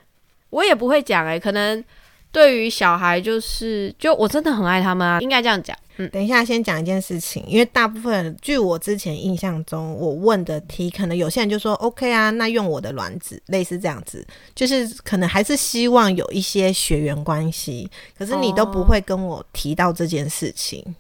[0.49, 1.39] 我也不会讲哎、欸。
[1.39, 1.83] 可能
[2.31, 5.75] 对于小孩，就是就我真的很爱他们啊，应该这样讲。
[5.97, 20.83] 嗯，等一下先讲一件事情，因为大部分据我之前印象中，我问的题，可能有些人就说 OK 啊，那用我的卵子，类似这样子，就是可能还是希望有一些血缘关系，可是你都不会跟我提到这件事情。
[20.87, 20.93] 哦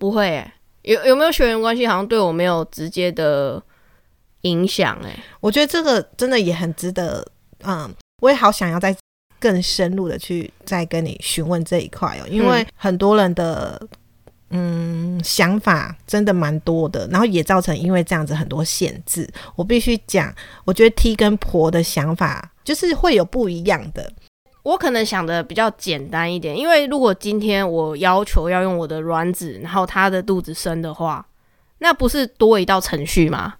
[0.00, 0.42] 不会、
[0.80, 3.62] 有有没有血缘关系，好像对我没有直接的
[4.40, 4.98] 影响。
[5.04, 7.22] 哎，我觉得这个真的也很值得，
[7.64, 8.96] 嗯，我也好想要再
[9.38, 13.78] 更深入的去再跟你询问这一块哦，因为很多人的
[14.48, 19.28] 嗯想法真的蛮多的，然后也造成因为这样子很多限制。
[19.54, 20.34] 我必须讲，
[20.64, 24.10] 我觉得 T 跟婆的想法就是会有不一样的。
[24.62, 31.24] 我可能想的比较简单一点，因为如果今天我要求要用我的卵子，然后他的肚子生的话，
[31.78, 33.54] 那不是多一道程序吗？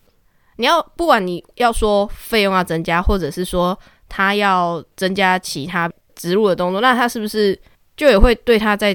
[0.57, 7.59] 你要不管你要说费用要增加，或者是说他要增加其他植入的动作，那他是不是
[7.97, 8.93] 就也会对他在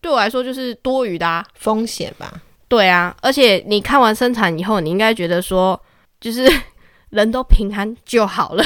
[0.00, 2.32] 对我来说就是多余的啊，风险吧？
[2.66, 5.80] 对啊，而且你看完生产以后，你应该觉得说，
[6.20, 6.50] 就是
[7.10, 8.64] 人都平安就好了，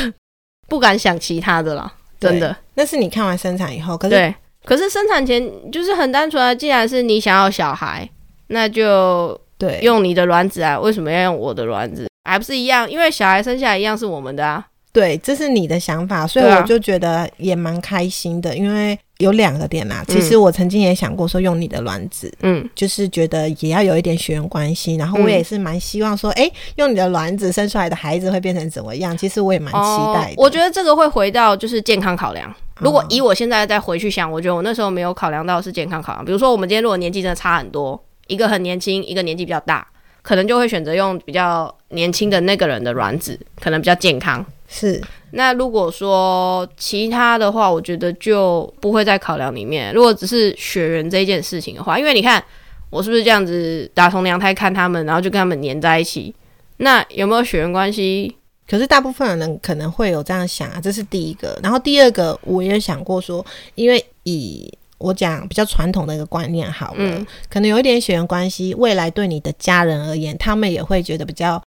[0.68, 1.92] 不敢想其他的了。
[2.30, 6.54] 真的，那是你看完生产以后，可是对，可是生产前就是很单纯啊。
[6.54, 8.08] 既然是你想要小孩，
[8.48, 12.08] 那就对，用你的卵子啊，为什么要用我的卵子？
[12.24, 12.90] 还不是一样？
[12.90, 14.64] 因为小孩生下来一样是我们的啊。
[14.92, 20.04] 对，这是你的想法，所以我就觉得也蛮开心的，因为有两个点啦。
[20.08, 29.16] 其实我曾经也想过说用你的卵子，嗯，就是觉得也要有一点血缘关系，然后我也是蛮希望说，哎、嗯，用你的卵子生出来的孩子会变成怎么样？
[29.16, 30.32] 其实我也蛮期待的。
[30.32, 32.52] 哦，我觉得这个会回到就是健康考量。
[32.78, 36.24] 如果以我现在再回去想，我觉得我那时候没有考量到是健康考量。
[36.24, 39.86] 比如说我们今天如果年纪真的差很多，一个很年轻，一个年纪比较大，
[40.22, 44.44] 可能就会选择用比较年轻的那个人的卵子，可能比较健康。
[44.74, 44.98] 是，
[45.32, 49.92] 那如果说其他的话，我觉得就不会在考量里面。
[49.92, 52.42] 如果只是血缘这件事情的话，因为你看
[52.88, 56.34] 我是不是这样子打从娘胎看他们，然后就跟他们黏在一起，
[56.78, 58.34] 那有没有血缘关系？
[58.66, 61.60] 可是大部分人可能会有这样想啊，这是第一个。
[61.62, 71.62] 然后第二个，我也想过说，因为以我讲比较传统的一个观念好了，嗯、可能有一点血缘关系，未来对你的家人而言，他们也会觉得比较。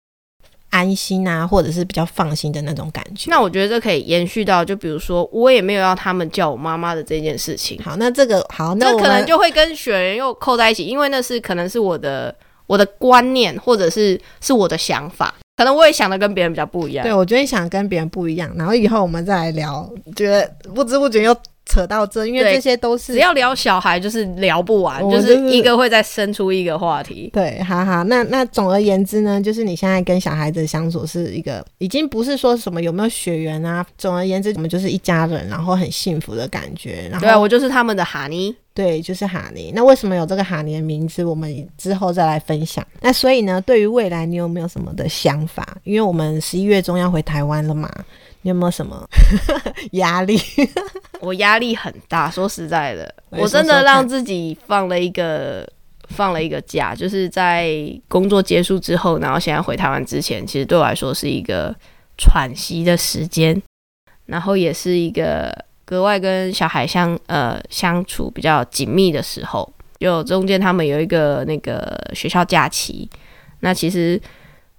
[0.75, 3.31] 安心啊，或者是比较放心的那种感觉。
[3.31, 7.81] 那我觉得这可以延续到，就比如说，我也没有要他们叫我妈妈的这件事情。
[7.81, 12.35] 好，那这个好，那这可能就会跟雪人又扣在一起，因为那是可能是我的
[12.67, 17.05] 我的观念，或者是是我的想法，可能我也想的跟别人比较不一样。
[17.05, 21.37] 对，我觉得你想跟别人不一样，然后以后我们再来聊，觉得不知不觉又。
[21.67, 27.31] 扯到这，因为这些都是只要聊小孩就是聊不完，就是，就是一个会再生出一个话题。
[27.33, 33.85] 对，哈哈，那那总而言之呢，就是你现在跟小孩子相处是一个，已经不是说什么有没有血缘啊。
[33.97, 37.09] 总而言之，我们就是一家人，然后很幸福的感觉。
[37.11, 39.73] 然后，对，我就是他们的哈尼，对，就是哈尼。
[39.75, 41.25] 那为什么有这个哈尼的名字？
[41.25, 42.87] 我们之后再来分享。
[43.01, 45.77] 那所以呢，对于未来你有没有什么的想法？
[45.85, 47.91] 因为我们十一月中要回台湾了嘛。
[48.45, 49.09] 你有没有什么
[49.93, 50.39] 压力？
[51.21, 55.67] 我压力很大，说实在的，我真的让自己放了一个
[56.11, 57.75] 放了一个假，就是在
[58.07, 61.75] 工作结束之后，然后现在回台湾之前，其实对我来说是一个
[62.19, 63.61] 喘息的时间，
[64.27, 65.51] 然后也是一个
[65.87, 73.09] 格外跟小孩相呃相处比较紧密的时候，就中间他们有一个那个学校假期，
[73.61, 74.21] 那其实。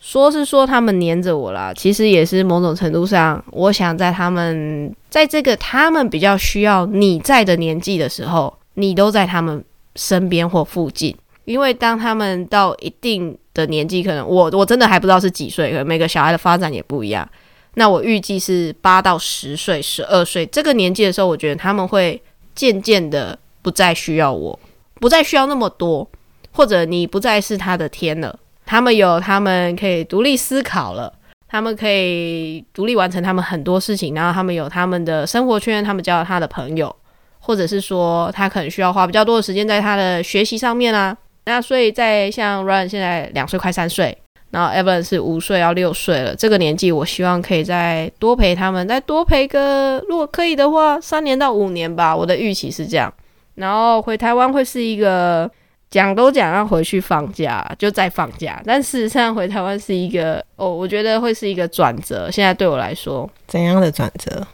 [0.05, 9.65] 说是说他们黏着我啦，其实也是某种程度上，我想在他们在这个他们比较需要你在的年纪的时候，你都在他们
[9.95, 11.17] 身边或附近。
[11.45, 17.27] 因为当他们到一定的年纪，可能我我真的还不知道是几岁，可能每个小孩的发展也不一样。
[17.73, 22.21] 那我预计是八到十岁、十二岁这个年纪的时候，我觉得他们会
[22.53, 24.59] 渐渐的不再需要我，
[25.01, 26.07] 不再需要那么多，
[26.51, 28.37] 或者你不再是他的天了。
[28.65, 31.13] 他们有，他们可以独立思考了，
[31.47, 36.93] 他们可以独立完成他们很多事情，然后他们有他们的生活圈，他们交了他的朋友，
[37.39, 41.15] 或者是说他可能需要花比较多的时间在他的学习上面啊。
[41.45, 44.17] 那所以在像 Ryan 现在两岁快三岁，
[44.49, 52.15] 然后 Evan 是五岁要六岁了，这个年纪我希望可以再多陪他们，再多陪个，如果可以的话，三年到五年吧。
[52.15, 53.13] 我的预期是这样，
[53.53, 55.47] 然后回台湾会是一个。
[55.95, 58.61] 讲都讲要回去放假，就再放假。
[58.65, 62.29] 但事实上回台湾是一个哦，我觉得会是一个转折。
[62.29, 64.45] 现在对我来说，怎样的转折？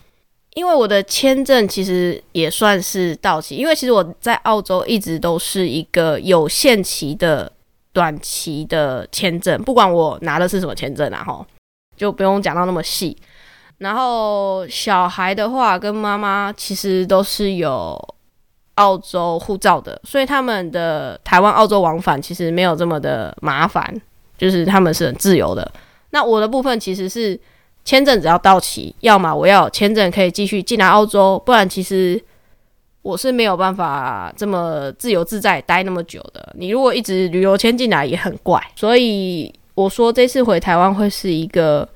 [0.53, 3.55] 因为我的签证其实也算是到期。
[3.55, 7.51] 因为其实我在澳洲一直都是一个有限期的
[7.91, 11.43] 短期的签证，不管我拿的是什么签证啊，吼，
[11.97, 13.17] 就不用讲到那么细。
[13.79, 17.99] 然后小孩的话，跟妈妈其实都是有。
[18.81, 23.93] 澳洲护照的，所以他们的台湾、澳洲往返其实没有这么的麻烦，
[24.39, 25.71] 就是他们是很自由的。
[26.09, 27.39] 那我的部分其实是
[27.85, 32.19] 签证只要到期，要么我要签证可以继续进来澳洲，不然其实
[33.03, 36.53] 我是没有办法这么自由自在待那么久的。
[36.57, 41.87] 你如果一直旅游签进来也很怪，所以我说这次回台湾会是一个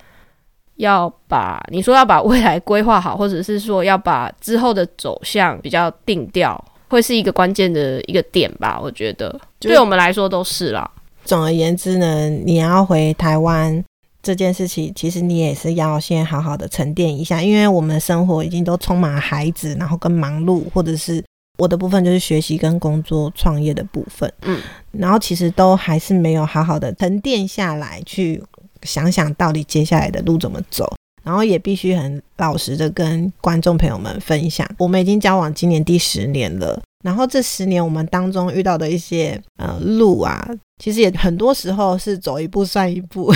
[0.75, 6.63] 要把你说要把未来规划好，或者是说要把之后的走向比较定调。
[6.87, 10.89] 会是一个关键的一个点吧，我觉得对我们来说都是啦。
[11.23, 13.83] 总而言之呢，你要回台湾
[14.21, 21.23] 这件事情，其实你也是要先好好的沉淀一下，因为我们的生活已经都充满了孩子，然后跟忙碌，或者是
[21.57, 28.41] 我的部分就是学习跟工作、创业的部分，嗯，然后其实都还是没有好好的沉淀下来，去
[28.83, 30.93] 想想到底接下来的路怎么走。
[31.25, 36.79] 然后也必须很老实的跟观众朋友们分享，我们已经交往今年第十年了。
[37.03, 40.47] 然后这十年我们当中遇到的一些呃路啊，
[40.81, 43.31] 其实也很多时候是走一步算一步，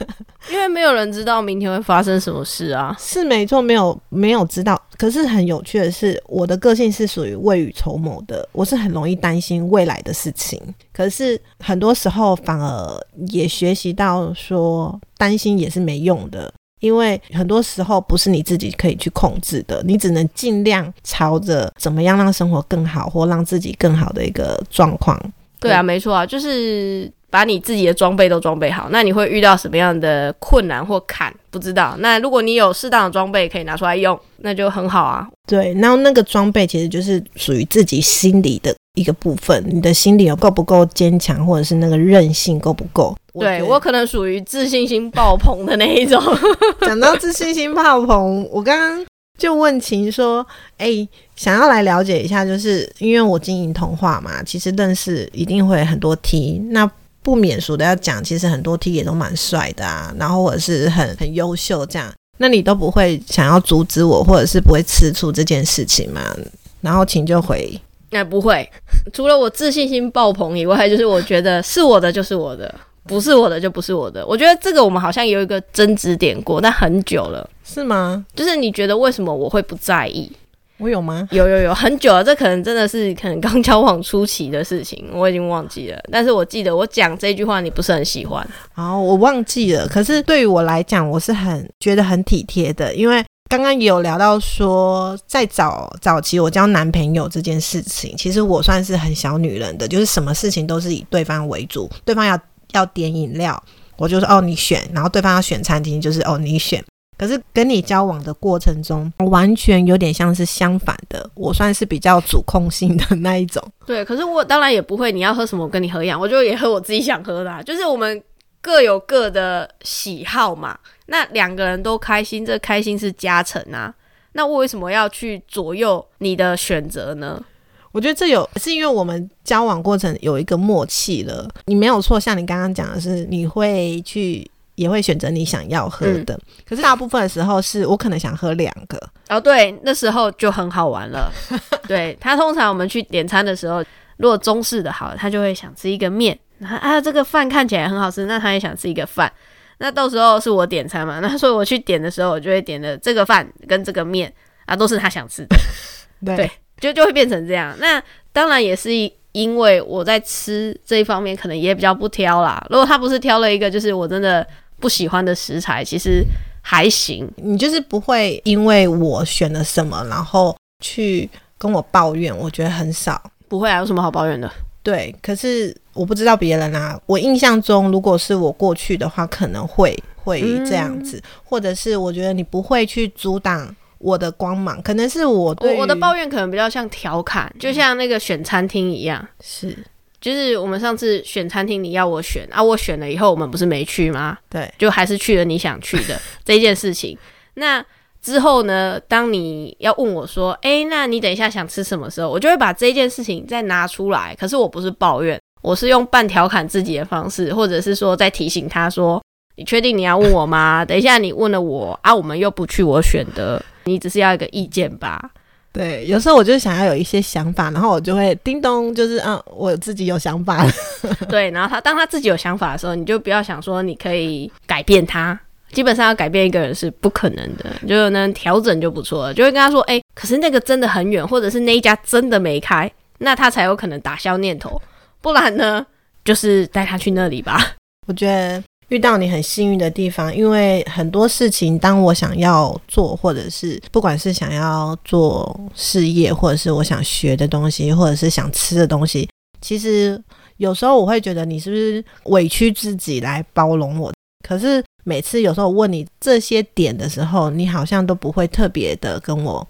[0.50, 2.96] 因为没有人知道明天会发生什么事啊。
[2.98, 4.80] 是没错，没有没有知道。
[4.96, 10.58] 可是很有趣的是，我的个性是属于未雨绸缪的，我是很容易担心未来的事情。
[10.90, 16.50] 可是很多时候反而也学习到说，担心也是没用的。
[16.80, 25.18] 因为很多时候不是你自己可以去控制的，你只能尽量朝着怎么样让生活更好，或让自己更好的一个状况。
[25.60, 28.88] 对啊，没错啊，就是把你自己的装备都装备好。
[28.90, 31.30] 那你会遇到什么样的困难或坎？
[31.50, 31.94] 不知道。
[31.98, 35.28] 那如果你有适当的装备可以拿出来用，那就很好啊。
[35.46, 43.16] 对，然后那个装备其实就是属于自己心里的一个部分，你的心理有够不够坚强，或者是那个韧性够不够？
[43.34, 46.20] 对，我可能属于自信心爆棚的那一种。
[46.82, 49.06] 讲到自信心爆棚，我刚刚
[49.38, 50.44] 就问晴说
[50.76, 56.90] ：“哎、欸，想要来了解一下，就是因为我经营童话嘛，其实认识一定会很多 T，那
[57.22, 66.36] 不免俗的要讲，其实很多 T 也都蛮帅的啊，然后或者是很很优秀这样，那你都不会想要阻止我，或者是不会吃醋这件事情嘛？”
[66.82, 67.80] 然后晴就回
[68.10, 68.68] ：“那、欸、不会，
[69.12, 78.24] 除了我自信心爆棚以外，就是我觉得是我的就是我的。”不是我的就不是我的，我觉得这个我们好像有一个争执点过，但很久了，是吗？
[78.36, 80.30] 就是你觉得为什么我会不在意？
[80.76, 81.26] 我有吗？
[81.32, 85.98] 有有有，很久了，这可能真的是可能刚 交往初期的事情，我已经忘记了。
[86.12, 89.88] 但是我记得我讲这句话你不是很喜欢，好，我忘记了。
[89.88, 102.40] 可是对于我来讲，我是很觉得很体贴的，因为刚刚有聊到说，在早早期我交男朋友这件事情，其实我算是很小女人的，就是什么事情都是以对方为主，对方要。
[102.72, 103.60] 要点饮料，
[103.96, 104.80] 我就说哦，你选。
[104.94, 106.80] 然后对方要选餐厅，就是哦，你选。
[107.18, 111.28] 可是跟你交往的过程中，完全有点像是相反的。
[111.34, 113.60] 我算是比较主控性的那一种。
[113.84, 117.60] 对，可是我当然也不会，你要喝什么，我跟你喝一样，我就也喝我自己想喝的啊。
[117.60, 118.22] 就是我们
[118.60, 120.78] 各有各的喜好嘛。
[121.10, 123.92] 那两个人都开心，这开心是加成啊。
[124.32, 127.42] 那我为什么要去左右你的选择呢？
[127.90, 132.20] 我觉得这有是因为我们交往过程有一个默契了，你没有错。
[132.20, 138.96] 像你刚刚讲的是，你会去也会选择你想要喝的，嗯、可是大部分的时候是我可能想喝两个。
[139.28, 141.28] 哦，对，那时候就很好玩了。
[141.88, 143.84] 对，他通常我们去点餐的时候，
[144.18, 149.32] 如果中式的好，他就会想吃一个面，然后啊这个饭看起来很好吃，那他也想吃一个饭。
[149.80, 154.32] 那到时候是我点餐嘛， 那所以我去点的时候，我就会点的这个饭跟这个面
[154.66, 155.56] 啊都是他想吃的。
[156.24, 156.36] 对。
[156.36, 156.50] 对
[156.80, 158.02] 就就会变成这样，那
[158.32, 158.90] 当然也是
[159.32, 162.66] 因为我在吃这一方面可能也比较不挑啦。
[162.70, 164.46] 如果他不是挑了一个就是我真的
[164.78, 166.24] 不喜欢的食材，其实
[166.62, 167.30] 还行。
[167.36, 171.28] 你就是不会因为我选了什么，然后去
[171.58, 172.34] 跟我抱怨。
[172.34, 174.50] 我觉得很少，不会啊，有什么好抱怨的？
[174.82, 177.00] 对，可是我不知道别人啊。
[177.06, 183.74] 我印象中，如果是我过去的话，可能会会这样子，嗯、或者是我觉得你不会去阻挡。
[183.98, 189.76] 我的光芒可能是我对我，我的抱怨可能比较像调侃，就像那个选餐厅一样，是，
[190.18, 194.38] 就是我们上次选餐厅，你要我选啊，我选了以后，我们不是没去吗？
[194.48, 197.14] 对，就还是去了你想去的 这一件事情。
[197.52, 197.84] 那
[198.22, 204.36] 之后呢，当你要问我说，哎、欸，那你等一下想吃什么时候，我就会把这件事情再拿出来。
[204.38, 209.22] 可是我不是抱怨，我是用半调侃自己的方式，或者是说在提醒他说，
[209.56, 210.84] 你确定你要问我吗？
[210.86, 213.62] 等一下你问了我啊，我们又不去我选的。
[213.84, 215.30] 你只是要一个意见吧？
[215.72, 220.70] 对，有时候我就想要有一些想法，然后我就会叮咚，就是嗯，我自己有想法了。
[221.30, 225.38] 对，然后他当他自己有想法的时候，你就不要想说你可以改变他。
[225.72, 229.34] 基本上要改变一个人是不可能的，就能调整就不错了。
[229.34, 234.80] 就会跟他说，哎、可是那个真的很远，或者是那一家真的没开，那他才有可能打消念头。
[235.20, 235.86] 不然呢，
[236.24, 237.76] 就是带他去那里吧。
[238.06, 238.62] 我觉得。
[238.90, 250.20] 遇到你很幸运的地方，因为很多事情，当我想要做，或者是不管是想要做事业，或者是我想学的东西，或者是想吃的东西，其实
[250.56, 254.12] 有时候我会觉得你是不是委屈自己来包容我？
[254.44, 259.66] 可是每次有时候问你这些点的时候，你好像都不会特别的跟我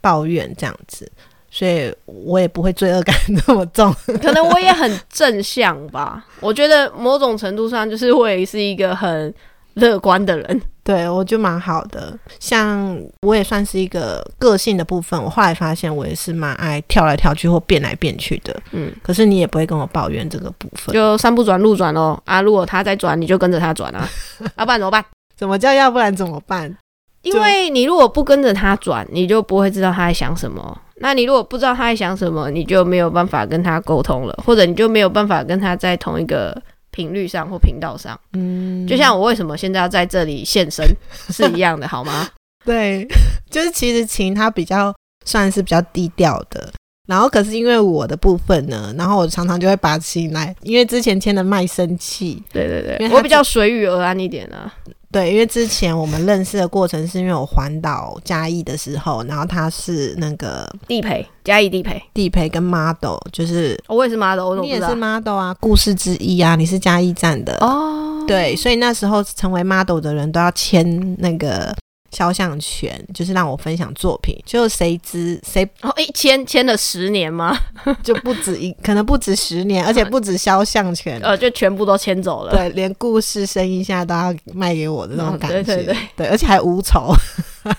[0.00, 1.10] 抱怨这样子。
[1.54, 3.14] 所以我也不会罪恶感
[3.46, 6.24] 那么重， 可能我也很正向吧。
[6.40, 9.34] 我觉得某种程度上就是我也是一个很
[9.74, 12.18] 乐观的人，对，我就蛮好的。
[12.40, 18.60] 像我也算是一个个性的部分，我后来发现我也是蛮爱跳来跳去或变来变去的。
[18.72, 22.20] 嗯，可是你也不会跟我抱怨这个部分，就山不转路转哦。
[22.24, 24.08] 啊，如果他在转，你就跟着他转啊。
[24.56, 25.04] 要不然怎么办？
[25.36, 26.76] 怎么叫要不然怎么办？
[27.22, 30.76] 因为你如果不跟着他转，你就不会知道他在想什么。
[30.96, 36.60] 那你如果不知道他在想什么，你就没有办法跟他沟通了，或者你就没有办法跟他在同一个
[36.92, 38.18] 频率上或频道上。
[38.34, 40.86] 嗯，就像我为什么现在要在这里现身
[41.30, 42.28] 是一样的，好吗？
[42.64, 43.04] 对，
[43.50, 46.72] 就是其实琴它比较算是比较低调的。
[47.08, 54.72] 然后可是因为我的部分呢，然后我常常就会把琴来，因为之前签的卖身契，对对对，我比较随遇而安一点啊。
[55.12, 62.02] 对，因为之前我们认识的过程是因为我环岛嘉义的时候，然后他是那个地陪嘉义地陪。
[62.14, 67.54] 地陪跟 model，就是我也是 model，你也是 model 啊，故事之一啊，你是嘉义站的。
[67.60, 71.72] 哦，对，所以那时候成为 model 的人都要签那个。
[72.12, 77.56] 肖像权就是让我分享作品，就谁知谁哦，一签签了十年吗？
[78.04, 82.52] 就不止一，可能不止十年，而且不止肖像权，呃，就全部都签走了。
[82.52, 87.12] 对，连故事声音现在都要卖给我的那种感觉，哦、对对对，对，而且还无酬。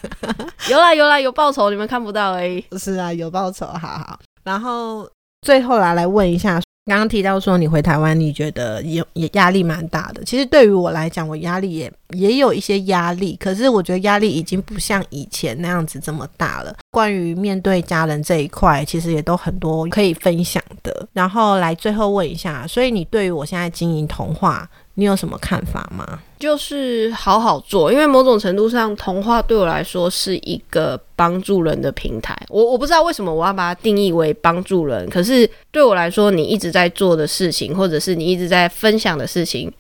[0.70, 2.64] 有啦有啦有报酬，你们看不到而已。
[2.78, 4.20] 是啊，有报酬，好好。
[4.44, 5.08] 然后
[5.42, 6.60] 最后来来问一下。
[6.86, 10.22] 刚刚提到说你回台湾，你觉得也也压力蛮大的。
[10.26, 16.76] 其实对于我来讲，我压力也也有一些压力，可是我觉得压力已经不像以前那样子这么大了。
[16.92, 21.08] 关于面对家人这一块，其实也都很多可以分享的。
[21.14, 26.20] 然后来最后问一下，所以你对于我现在经营童话，你有什么看法吗？
[26.38, 32.38] 就是好好做，因为某种程度上，童话对我来说是一个帮助人的平台。
[32.50, 39.74] 我我不知道为什么我要把它定义为帮助人，可是对我来说，你一直在做的事情，或者是你一直在分享的事情，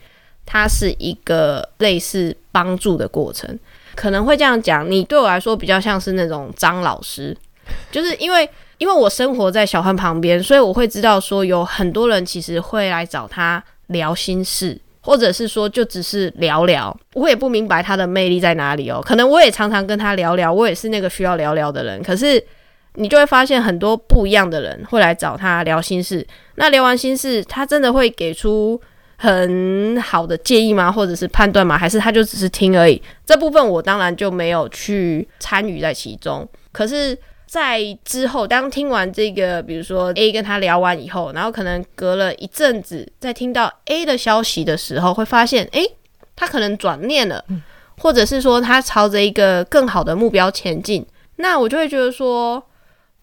[0.46, 3.60] 它是一个类似帮助的过程。
[3.94, 7.38] 可能会这样讲，你对我来说比较像是那种张老师，
[7.92, 8.50] 就是因为
[8.80, 14.80] 因为我生活在小汉旁边，所以我会知道说有很多人其实会来找他聊心事。
[15.06, 19.02] 或者是说，就只是聊聊，我也不明白他的魅力在哪里哦。
[19.06, 22.02] 可能我也常常跟他聊聊，我也是那个需要聊聊的人。
[22.02, 22.42] 可是
[22.96, 26.26] 你就会发现，很多不一样的人会来找他聊心事。
[26.56, 28.80] 那聊完心事，他真的会给出
[29.18, 30.90] 很好的建议吗？
[30.90, 31.78] 或者是判断吗？
[31.78, 33.02] 还是他就只是听而已？
[33.26, 36.48] 这部分我当然就没有去参与在其中。
[36.72, 37.18] 可是。
[37.54, 45.86] 在之后，当听完这个，比如说 A 跟他聊完以后，然后可能隔了一阵子，在听到 A 的消息的时候，会发现，诶，
[46.36, 47.46] 他可能转念了，
[48.00, 51.06] 或者是说他朝着一个更好的目标前进。
[51.36, 52.64] 那我就会觉得说，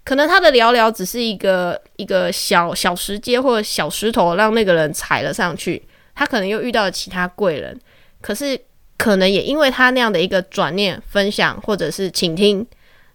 [0.04, 5.82] 可能他的聊聊只是一个一个小小石阶或者小石头，让那个人踩了上去，
[6.14, 7.76] 他可能又遇到了其他贵人。
[8.20, 8.56] 可是，
[8.96, 12.64] 可能也因为他那样的一个转念、分享或者是倾听。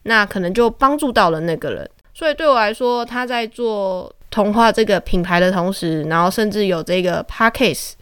[0.08, 7.94] 那可能就帮助到了那个人，所以对我来说，他在做童话这个品牌的同时，然后甚至有这个 podcast，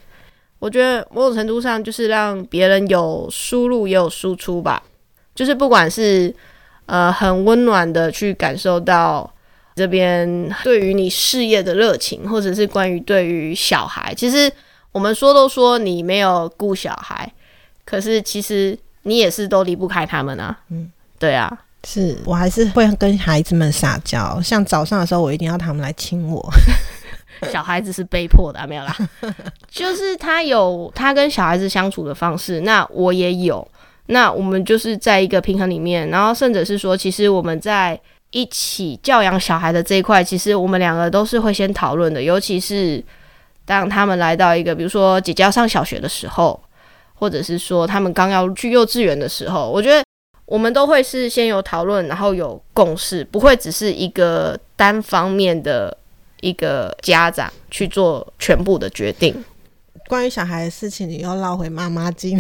[0.60, 4.84] 我觉得某种程度上就是让别人有输入也有输出吧，
[5.34, 6.34] 就是不管是
[6.88, 9.34] 呃很温暖的去感受到
[9.74, 14.52] 这边对于你事业的热情，或者是关于对于小孩，其实
[14.92, 17.32] 我们说都说你没有顾小孩，
[17.86, 21.66] 可是其实你也是都离不开他们啊，嗯，对啊。
[21.86, 26.42] 是我还是会跟孩子们撒娇，像早上的时候，我一定要他们来亲我。
[27.52, 28.96] 小孩子是被迫的，啊，没有啦，
[29.70, 33.68] 就是他有他跟小孩子相处的方式，那我也有，
[34.06, 43.04] 那我们就是在一个平衡里面，然后甚至是说，其实我们在一起教养小孩的这一块，其实我们两个都是会先讨论的，尤其是
[43.66, 46.58] 当他们来到一个，比如说姐姐要上小学的时候，
[47.14, 50.03] 或者是说他们刚要去幼稚园的时候，我觉得。
[50.46, 55.98] 我们都会是先有讨论，然后有共识，不会只是一个单方面的
[56.42, 59.44] 一个家长去做全部的决定。
[60.10, 62.38] 关于小孩的事情，你又绕回妈妈经，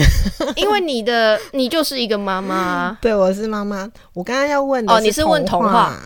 [0.58, 3.90] 因为你的你就是一个妈妈， 对，我是妈妈。
[4.14, 5.98] 我刚刚要问哦，你是问童话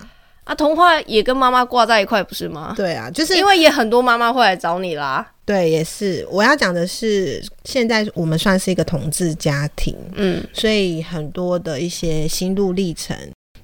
[0.44, 0.56] 啊？
[0.56, 2.74] 童话也跟妈妈挂在一块，不是吗？
[2.78, 5.26] 对啊，就是因为也很多妈妈会来找你啦。
[5.48, 13.18] 对，也是我要讲的是，现在我们算是一个同志家庭，嗯，所以很多的一些心路历程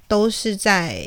[0.08, 1.06] 都是在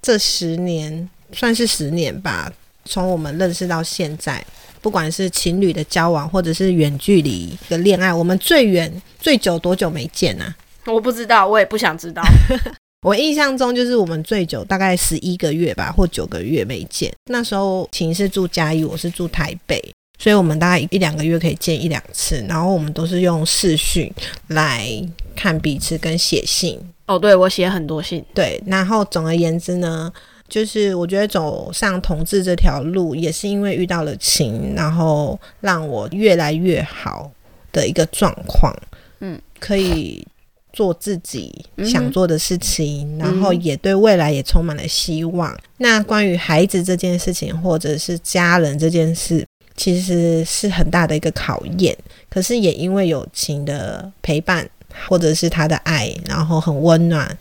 [0.00, 2.52] 这十年，算是十年吧。
[2.84, 4.44] 从我们认识到现在，
[4.80, 10.54] 不管是情侣的交往，或者是远距离的恋爱，我们最远最久多久没见啊？
[10.86, 12.22] 我不知道，我也不想知道。
[13.02, 17.12] 我印象中就是我们最久大概十一个月吧，或九个月没见。
[17.24, 19.91] 那时候晴是住嘉义，我是住台北。
[20.22, 24.08] 所以我们大概一两个月可以见一两次，然后我们都是用视讯
[24.46, 24.86] 来
[25.34, 26.78] 看彼此跟写信。
[27.06, 28.24] 哦，对，我写很多信。
[28.32, 30.12] 对，然后总而言之呢，
[30.48, 37.28] 就是我觉得走上同志这条路，也是因为遇到了情，然后让我越来越好
[37.72, 38.72] 的一个状况。
[39.18, 40.24] 嗯，可以
[40.72, 41.52] 做自己
[41.84, 45.52] 想做的事情，嗯、然后也对未来也充满了希望。
[45.52, 49.44] 嗯、那关于孩子这件事情，或者是家人这件事，
[49.76, 51.96] 其实是很大的一个考验。
[52.28, 54.68] 可是也因为友情的陪伴，
[55.08, 57.36] 或者是他的爱，然后很温暖，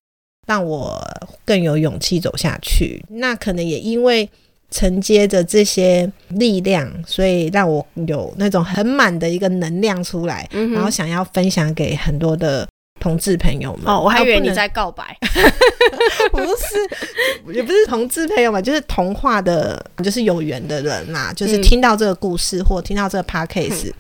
[0.47, 1.01] 让我
[1.45, 3.03] 更有勇气走下去。
[3.09, 4.29] 那可能也因为。
[4.73, 12.65] 承接着这些力量，所以让我有那种很满的一个能量出来，嗯、然后想要分享给很多的
[13.02, 13.93] 同志朋友们。
[13.93, 15.18] 哦，我还以为你在告白，
[16.32, 21.34] 不是， 也不是同志朋友们，就是童话的，就是有缘的人啦。
[21.36, 23.93] 就是听到这个故事，嗯、或听到这个 podcast，、嗯、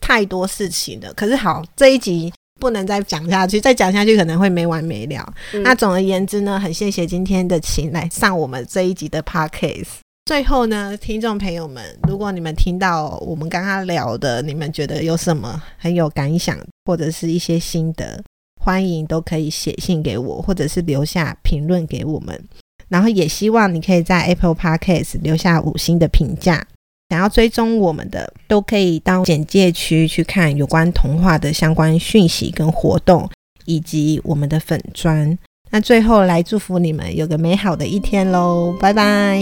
[0.00, 1.12] 太多事情了。
[1.12, 2.32] 可是好，这一集。
[2.60, 5.32] 不能再讲下去，再讲下去可能会没完没了。
[5.54, 9.86] 嗯、那总而言之呢，很谢谢今天的琴来上我们这一集的 podcast。
[10.30, 18.22] 最后呢，听众朋友们，如果你们听到我们刚刚聊的，你们觉得有什么很有感想，或者是一些心得，
[18.60, 22.40] 欢迎都可以写信给我，或者是留下评论给我们。
[22.86, 26.64] 然后也希望你可以在 Apple Podcast 留下五星的评价。
[27.08, 33.28] 想要追踪我们的，都可以到简介区去看有关童话的相关讯息跟活动，
[33.64, 35.36] 以及我们的粉砖。
[35.70, 39.40] 那最后来祝福你们有个美好的一天喽，拜拜，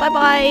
[0.00, 0.44] 拜拜。